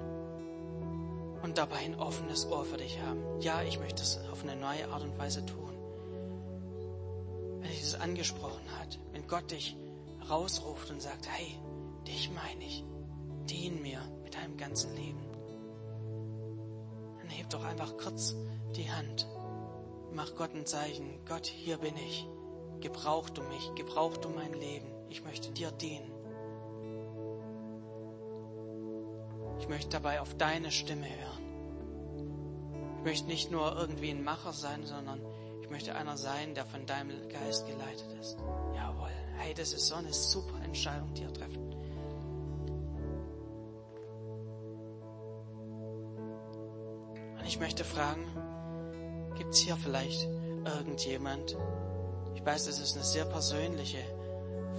und 1.43 1.57
dabei 1.57 1.77
ein 1.77 1.95
offenes 1.95 2.47
Ohr 2.47 2.65
für 2.65 2.77
dich 2.77 2.99
haben. 3.01 3.21
Ja, 3.39 3.61
ich 3.61 3.79
möchte 3.79 4.01
es 4.01 4.19
auf 4.31 4.43
eine 4.43 4.55
neue 4.55 4.89
Art 4.89 5.03
und 5.03 5.17
Weise 5.17 5.45
tun. 5.45 5.71
Wenn 7.61 7.69
dich 7.69 7.81
das 7.81 8.01
angesprochen 8.01 8.65
hat, 8.79 8.99
wenn 9.13 9.27
Gott 9.27 9.51
dich 9.51 9.77
rausruft 10.29 10.89
und 10.89 11.01
sagt, 11.01 11.29
hey, 11.29 11.59
dich 12.07 12.31
meine 12.31 12.65
ich, 12.65 12.83
dien 13.47 13.81
mir 13.81 14.01
mit 14.23 14.33
deinem 14.33 14.57
ganzen 14.57 14.93
Leben, 14.95 15.23
dann 17.19 17.29
heb 17.29 17.49
doch 17.51 17.63
einfach 17.63 17.95
kurz 17.95 18.35
die 18.75 18.91
Hand 18.91 19.27
Mach 20.15 20.35
Gott 20.35 20.53
ein 20.53 20.65
Zeichen. 20.65 21.25
Gott, 21.27 21.47
hier 21.47 21.77
bin 21.77 21.97
ich. 21.97 22.27
Gebrauch 22.81 23.29
du 23.29 23.41
mich, 23.43 23.71
gebrauch 23.75 24.17
du 24.17 24.29
mein 24.29 24.53
Leben. 24.53 24.87
Ich 25.09 25.23
möchte 25.23 25.51
dir 25.51 25.71
dienen. 25.71 26.11
Ich 29.59 29.67
möchte 29.69 29.89
dabei 29.89 30.21
auf 30.21 30.35
deine 30.35 30.71
Stimme 30.71 31.07
hören. 31.07 31.43
Ich 32.97 33.03
möchte 33.05 33.27
nicht 33.27 33.51
nur 33.51 33.75
irgendwie 33.75 34.11
ein 34.11 34.23
Macher 34.23 34.53
sein, 34.53 34.85
sondern 34.85 35.21
ich 35.61 35.69
möchte 35.69 35.95
einer 35.95 36.17
sein, 36.17 36.53
der 36.53 36.65
von 36.65 36.85
deinem 36.85 37.27
Geist 37.29 37.65
geleitet 37.65 38.13
ist. 38.19 38.37
Jawohl. 38.75 39.09
Hey, 39.37 39.53
das 39.53 39.73
ist 39.73 39.87
so 39.87 39.95
eine 39.95 40.13
super 40.13 40.61
Entscheidung, 40.63 41.13
die 41.13 41.23
ihr 41.23 41.33
trefft. 41.33 41.57
Und 47.39 47.45
ich 47.45 47.59
möchte 47.59 47.83
fragen, 47.83 48.25
Gibt 49.43 49.55
es 49.55 49.61
hier 49.61 49.75
vielleicht 49.75 50.29
irgendjemand? 50.63 51.57
Ich 52.33 52.45
weiß, 52.45 52.65
das 52.65 52.79
ist 52.79 52.95
eine 52.95 53.03
sehr 53.03 53.25
persönliche 53.25 53.97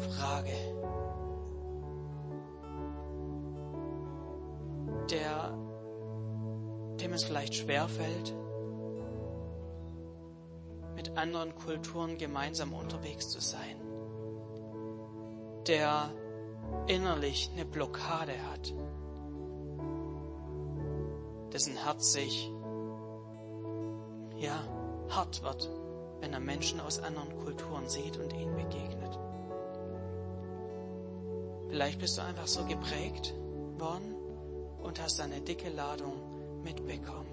Frage. 0.08 0.52
Der, 5.10 5.50
dem 6.98 7.12
es 7.12 7.24
vielleicht 7.24 7.54
schwerfällt, 7.54 8.34
mit 10.96 11.14
anderen 11.18 11.54
Kulturen 11.54 12.16
gemeinsam 12.16 12.72
unterwegs 12.72 13.28
zu 13.28 13.42
sein. 13.42 13.76
Der 15.66 16.10
innerlich 16.86 17.50
eine 17.52 17.66
Blockade 17.66 18.32
hat, 18.50 18.72
dessen 21.52 21.76
Herz 21.76 22.14
sich 22.14 22.50
ja, 24.38 24.62
hart 25.10 25.42
wird, 25.42 25.70
wenn 26.20 26.32
er 26.32 26.40
Menschen 26.40 26.80
aus 26.80 26.98
anderen 27.00 27.36
Kulturen 27.44 27.88
sieht 27.88 28.16
und 28.18 28.32
ihnen 28.32 28.56
begegnet. 28.56 29.18
Vielleicht 31.68 31.98
bist 31.98 32.18
du 32.18 32.22
einfach 32.22 32.46
so 32.46 32.64
geprägt 32.64 33.34
worden 33.78 34.14
und 34.82 35.02
hast 35.02 35.20
eine 35.20 35.40
dicke 35.40 35.70
Ladung 35.70 36.62
mitbekommen. 36.62 37.26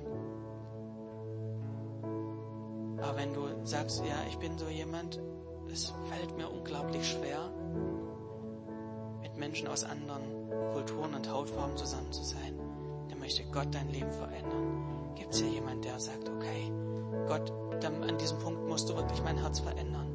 Aber 2.98 3.18
wenn 3.18 3.34
du 3.34 3.48
sagst, 3.64 4.04
ja, 4.06 4.16
ich 4.28 4.38
bin 4.38 4.58
so 4.58 4.68
jemand, 4.68 5.20
es 5.72 5.94
fällt 6.10 6.38
mir 6.38 6.50
unglaublich 6.50 7.08
schwer, 7.08 7.50
mit 9.22 9.38
Menschen 9.38 9.68
aus 9.68 9.84
anderen 9.84 10.24
Kulturen 10.74 11.14
und 11.14 11.32
Hautfarben 11.32 11.78
zusammen 11.78 12.12
zu 12.12 12.24
sein, 12.24 12.60
dann 13.10 13.20
möchte 13.20 13.44
Gott 13.46 13.68
dein 13.72 13.90
Leben 13.90 14.12
verändern. 14.12 15.14
Gibt 15.16 15.34
es 15.34 15.40
hier 15.40 15.50
jemand, 15.50 15.86
der 15.86 16.00
sagt, 16.00 16.30
okay, 16.30 16.72
Gott, 17.28 17.52
an 17.84 18.18
diesem 18.18 18.40
Punkt 18.40 18.68
musst 18.68 18.90
du 18.90 18.96
wirklich 18.96 19.24
mein 19.24 19.38
Herz 19.38 19.60
verändern. 19.60 20.08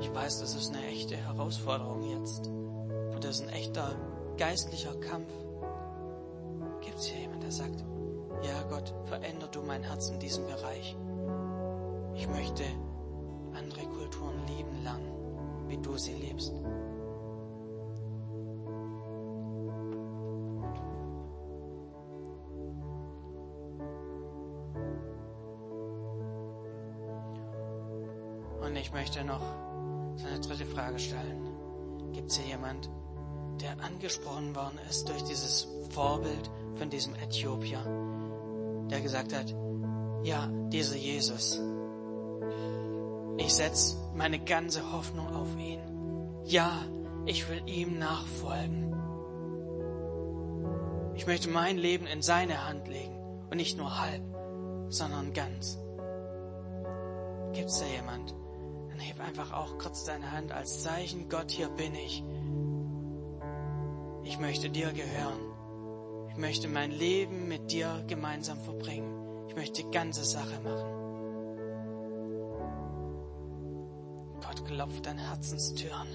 Ich 0.00 0.14
weiß, 0.14 0.40
das 0.40 0.54
ist 0.54 0.74
eine 0.74 0.86
echte 0.86 1.16
Herausforderung 1.16 2.02
jetzt. 2.02 2.46
Und 2.46 3.22
das 3.22 3.40
ist 3.40 3.42
ein 3.42 3.50
echter 3.50 3.94
geistlicher 4.36 4.94
Kampf. 5.00 5.32
Gibt 6.80 6.98
es 6.98 7.06
hier 7.06 7.20
jemand, 7.20 7.42
der 7.42 7.52
sagt, 7.52 7.84
ja 8.42 8.62
Gott, 8.70 8.94
veränder 9.04 9.48
du 9.48 9.62
mein 9.62 9.82
Herz 9.82 10.08
in 10.08 10.18
diesem 10.18 10.46
Bereich. 10.46 10.96
Ich 12.14 12.28
möchte 12.28 12.64
andere 13.54 13.82
Kulturen 13.86 14.46
lieben 14.46 14.82
lernen, 14.82 15.68
wie 15.68 15.76
du 15.76 15.96
sie 15.98 16.14
liebst. 16.14 16.54
Möchte 29.00 29.24
noch 29.24 29.40
so 30.16 30.26
eine 30.26 30.40
dritte 30.40 30.66
Frage 30.66 30.98
stellen. 30.98 32.12
Gibt 32.12 32.30
es 32.30 32.36
hier 32.36 32.48
jemand, 32.48 32.90
der 33.62 33.82
angesprochen 33.82 34.54
worden 34.54 34.78
ist 34.90 35.08
durch 35.08 35.22
dieses 35.24 35.66
Vorbild 35.88 36.50
von 36.74 36.90
diesem 36.90 37.14
Äthiopier, 37.14 37.78
der 38.90 39.00
gesagt 39.00 39.34
hat, 39.34 39.54
ja, 40.22 40.46
dieser 40.68 40.96
Jesus, 40.96 41.58
ich 43.38 43.54
setze 43.54 43.96
meine 44.14 44.38
ganze 44.38 44.92
Hoffnung 44.92 45.34
auf 45.34 45.48
ihn. 45.56 45.80
Ja, 46.44 46.70
ich 47.24 47.48
will 47.48 47.62
ihm 47.64 47.98
nachfolgen. 47.98 48.94
Ich 51.14 51.26
möchte 51.26 51.48
mein 51.48 51.78
Leben 51.78 52.06
in 52.06 52.20
seine 52.20 52.68
Hand 52.68 52.86
legen 52.86 53.18
und 53.50 53.56
nicht 53.56 53.78
nur 53.78 53.98
halb, 53.98 54.22
sondern 54.90 55.32
ganz. 55.32 55.78
Gibt's 57.54 57.80
da 57.80 57.86
jemand? 57.86 58.34
Dann 59.00 59.08
heb 59.08 59.20
einfach 59.20 59.54
auch 59.54 59.78
kurz 59.78 60.04
deine 60.04 60.30
Hand 60.30 60.52
als 60.52 60.82
Zeichen, 60.82 61.30
Gott, 61.30 61.50
hier 61.50 61.70
bin 61.70 61.94
ich. 61.94 62.22
Ich 64.24 64.38
möchte 64.38 64.68
dir 64.68 64.92
gehören. 64.92 65.40
Ich 66.28 66.36
möchte 66.36 66.68
mein 66.68 66.90
Leben 66.90 67.48
mit 67.48 67.72
dir 67.72 68.04
gemeinsam 68.06 68.60
verbringen. 68.60 69.48
Ich 69.48 69.56
möchte 69.56 69.82
die 69.84 69.90
ganze 69.90 70.22
Sache 70.22 70.60
machen. 70.62 70.90
Gott 74.42 74.66
klopft 74.66 75.08
an 75.08 75.16
Herzenstüren. 75.16 76.08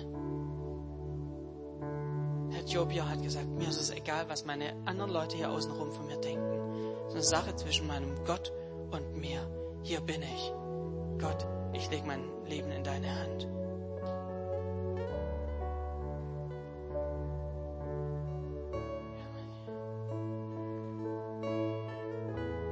Der 2.52 2.60
Äthiopier 2.60 3.10
hat 3.10 3.24
gesagt, 3.24 3.48
mir 3.48 3.68
ist 3.68 3.82
es 3.82 3.90
egal, 3.90 4.30
was 4.30 4.46
meine 4.46 4.76
anderen 4.86 5.10
Leute 5.10 5.38
hier 5.38 5.50
außenrum 5.50 5.92
von 5.92 6.06
mir 6.06 6.18
denken. 6.18 6.60
Es 7.08 7.08
ist 7.08 7.14
eine 7.14 7.24
Sache 7.24 7.56
zwischen 7.56 7.88
meinem 7.88 8.24
Gott 8.26 8.54
und 8.92 9.16
mir. 9.16 9.42
Hier 9.82 10.02
bin 10.02 10.22
ich. 10.22 10.54
Gott, 11.20 11.48
ich 11.76 11.90
lege 11.90 12.08
mein 12.08 12.24
Leben 12.48 12.72
in 12.72 12.84
deine 12.84 13.10
Hand. 13.20 13.48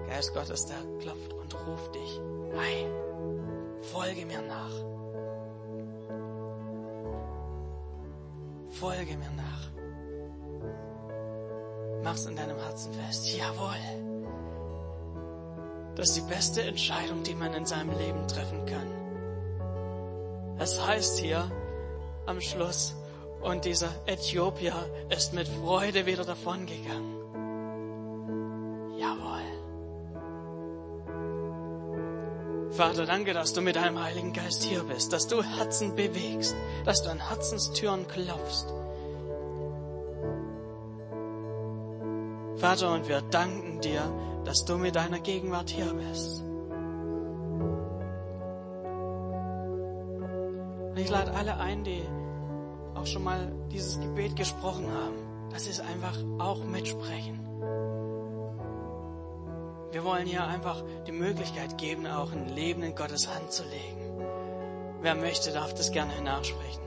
Geist 0.07 0.33
Gottes, 0.33 0.65
der 0.67 0.77
klopft 0.99 1.33
und 1.33 1.67
ruft 1.67 1.95
dich. 1.95 2.21
Hey, 2.53 2.87
folge 3.81 4.25
mir 4.25 4.41
nach. 4.41 4.71
Folge 8.69 9.17
mir 9.17 9.31
nach. 9.35 9.71
Mach's 12.03 12.25
in 12.25 12.35
deinem 12.35 12.57
Herzen 12.57 12.93
fest. 12.93 13.37
Jawohl. 13.37 14.12
Das 15.95 16.09
ist 16.09 16.17
die 16.17 16.33
beste 16.33 16.61
Entscheidung, 16.63 17.23
die 17.23 17.35
man 17.35 17.53
in 17.53 17.65
seinem 17.65 17.97
Leben 17.97 18.27
treffen 18.27 18.65
kann. 18.65 18.87
Es 20.59 20.85
heißt 20.85 21.19
hier 21.19 21.51
am 22.25 22.41
Schluss, 22.41 22.95
und 23.43 23.65
dieser 23.65 23.89
Äthiopier 24.05 24.73
ist 25.09 25.33
mit 25.33 25.47
Freude 25.47 26.05
wieder 26.05 26.23
davongegangen. 26.23 27.17
Jawohl. 28.97 29.41
Vater, 32.71 33.05
danke, 33.05 33.33
dass 33.33 33.53
du 33.53 33.61
mit 33.61 33.75
deinem 33.75 34.01
Heiligen 34.01 34.31
Geist 34.31 34.63
hier 34.63 34.83
bist, 34.83 35.11
dass 35.11 35.27
du 35.27 35.43
Herzen 35.43 35.95
bewegst, 35.95 36.55
dass 36.85 37.03
du 37.03 37.09
an 37.09 37.27
Herzenstüren 37.27 38.07
klopfst. 38.07 38.67
Vater, 42.63 42.93
und 42.93 43.09
wir 43.09 43.19
danken 43.19 43.81
dir, 43.81 44.01
dass 44.45 44.63
du 44.63 44.77
mit 44.77 44.95
deiner 44.95 45.19
Gegenwart 45.19 45.69
hier 45.69 45.93
bist. 45.93 46.41
Und 50.91 50.97
ich 50.97 51.09
lade 51.09 51.33
alle 51.33 51.57
ein, 51.57 51.83
die 51.83 52.03
auch 52.95 53.05
schon 53.05 53.25
mal 53.25 53.51
dieses 53.69 53.99
Gebet 53.99 54.37
gesprochen 54.37 54.87
haben, 54.89 55.49
dass 55.51 55.65
sie 55.65 55.71
es 55.71 55.81
einfach 55.81 56.17
auch 56.39 56.63
mitsprechen. 56.63 57.37
Wir 59.91 60.05
wollen 60.05 60.25
hier 60.25 60.45
einfach 60.45 60.81
die 61.05 61.11
Möglichkeit 61.11 61.77
geben, 61.77 62.07
auch 62.07 62.31
ein 62.31 62.47
Leben 62.47 62.81
in 62.81 62.95
Gottes 62.95 63.27
Hand 63.27 63.51
zu 63.51 63.63
legen. 63.63 64.23
Wer 65.01 65.15
möchte, 65.15 65.51
darf 65.51 65.73
das 65.73 65.91
gerne 65.91 66.13
nachsprechen. 66.21 66.81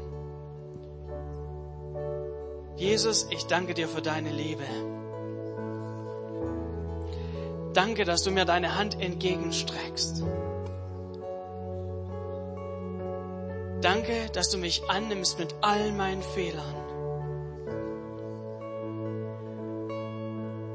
Jesus, 2.77 3.27
ich 3.29 3.45
danke 3.45 3.75
dir 3.75 3.89
für 3.89 4.01
deine 4.01 4.31
Liebe. 4.31 4.65
Danke, 7.77 8.07
dass 8.07 8.23
du 8.23 8.31
mir 8.31 8.47
deine 8.47 8.77
Hand 8.77 8.99
entgegenstreckst. 9.03 10.25
Danke, 13.83 14.31
dass 14.33 14.49
du 14.49 14.57
mich 14.57 14.89
annimmst 14.89 15.39
mit 15.39 15.55
all 15.61 15.93
meinen 15.93 16.23
Fehlern. 16.23 16.75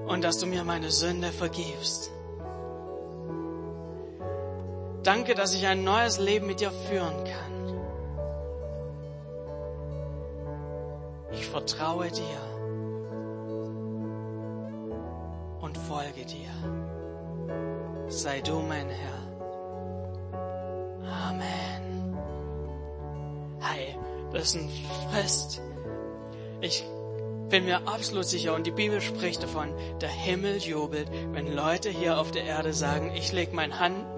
Und 0.10 0.24
dass 0.24 0.38
du 0.38 0.46
mir 0.46 0.64
meine 0.64 0.92
Sünde 0.92 1.32
vergibst. 1.32 2.12
Danke, 5.02 5.34
dass 5.34 5.56
ich 5.56 5.66
ein 5.66 5.84
neues 5.84 6.20
Leben 6.20 6.46
mit 6.46 6.60
dir 6.60 6.70
führen 6.70 7.24
kann. 7.24 7.80
Ich 11.32 11.48
vertraue 11.48 12.12
dir 12.12 12.51
und 15.72 15.78
folge 15.88 16.26
dir. 16.26 16.50
Sei 18.10 18.42
du 18.42 18.60
mein 18.60 18.90
Herr. 18.90 19.20
Amen. 21.30 22.18
Hey, 23.60 23.96
das 24.34 24.42
ist 24.44 24.56
ein 24.56 24.70
Fest. 25.12 25.62
Ich 26.60 26.84
bin 27.50 27.66
mir 27.66 27.88
absolut 27.88 28.26
sicher 28.26 28.54
und 28.54 28.68
die 28.68 28.72
Bibel 28.72 29.00
spricht 29.02 29.44
davon, 29.44 29.74
der 30.02 30.10
Himmel 30.10 30.58
jubelt, 30.58 31.10
wenn 31.32 31.54
Leute 31.54 31.90
hier 31.90 32.18
auf 32.18 32.32
der 32.32 32.44
Erde 32.44 32.74
sagen, 32.74 33.12
ich 33.16 33.32
lege 33.32 33.56
mein, 33.56 33.72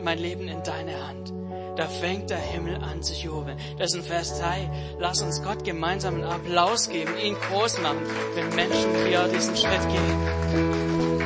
mein 0.04 0.18
Leben 0.18 0.48
in 0.48 0.64
deine 0.64 1.08
Hand. 1.08 1.34
Da 1.76 1.88
fängt 1.88 2.30
der 2.30 2.38
Himmel 2.38 2.76
an 2.78 3.02
zu 3.02 3.14
jubeln. 3.14 3.58
Das 3.78 3.94
ist 3.94 3.98
ein 3.98 4.04
Fest. 4.04 4.42
Hey, 4.44 4.70
lass 5.00 5.22
uns 5.22 5.42
Gott 5.42 5.64
gemeinsam 5.64 6.16
einen 6.16 6.24
Applaus 6.26 6.90
geben, 6.90 7.18
ihn 7.18 7.36
groß 7.36 7.80
machen, 7.82 8.02
wenn 8.36 8.50
Menschen 8.56 9.06
hier 9.08 9.28
diesen 9.28 9.56
Schritt 9.56 9.82
gehen. 9.90 11.23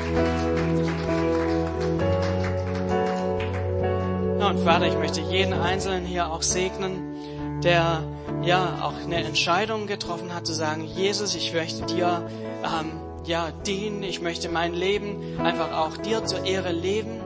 Und 4.57 4.63
Vater, 4.63 4.87
ich 4.87 4.97
möchte 4.97 5.21
jeden 5.21 5.53
Einzelnen 5.53 6.05
hier 6.05 6.31
auch 6.31 6.41
segnen, 6.41 7.61
der 7.63 8.03
ja 8.43 8.79
auch 8.81 9.03
eine 9.03 9.23
Entscheidung 9.23 9.87
getroffen 9.87 10.33
hat, 10.33 10.47
zu 10.47 10.53
sagen, 10.53 10.83
Jesus, 10.83 11.35
ich 11.35 11.53
möchte 11.53 11.85
dir 11.85 12.27
ähm, 12.63 12.91
ja 13.25 13.49
dienen, 13.65 14.03
ich 14.03 14.21
möchte 14.21 14.49
mein 14.49 14.73
Leben 14.73 15.39
einfach 15.43 15.77
auch 15.77 15.97
dir 15.97 16.25
zur 16.25 16.45
Ehre 16.45 16.71
leben. 16.71 17.21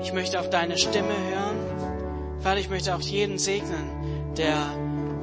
Ich 0.00 0.12
möchte 0.12 0.40
auf 0.40 0.48
deine 0.48 0.78
Stimme 0.78 1.12
hören. 1.30 2.40
Vater, 2.40 2.60
ich 2.60 2.70
möchte 2.70 2.94
auch 2.94 3.00
jeden 3.00 3.38
segnen, 3.38 4.34
der 4.36 4.56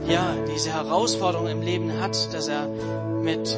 ja 0.07 0.35
diese 0.53 0.73
Herausforderung 0.73 1.47
im 1.47 1.61
Leben 1.61 1.99
hat, 2.01 2.33
dass 2.33 2.47
er 2.47 2.67
mit 3.23 3.57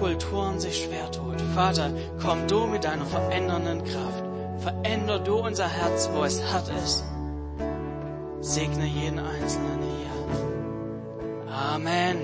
Kulturen 0.00 0.60
sich 0.60 0.84
schwer 0.84 1.10
tut. 1.10 1.40
Vater, 1.54 1.90
komm 2.20 2.46
du 2.46 2.66
mit 2.66 2.84
deiner 2.84 3.06
verändernden 3.06 3.84
Kraft. 3.84 4.25
Veränder 4.58 5.18
du 5.18 5.36
unser 5.36 5.68
Herz, 5.68 6.08
wo 6.12 6.24
es 6.24 6.42
hart 6.52 6.68
ist. 6.84 7.04
Segne 8.40 8.86
jeden 8.86 9.18
Einzelnen 9.18 9.80
hier. 9.82 11.52
Amen. 11.52 12.16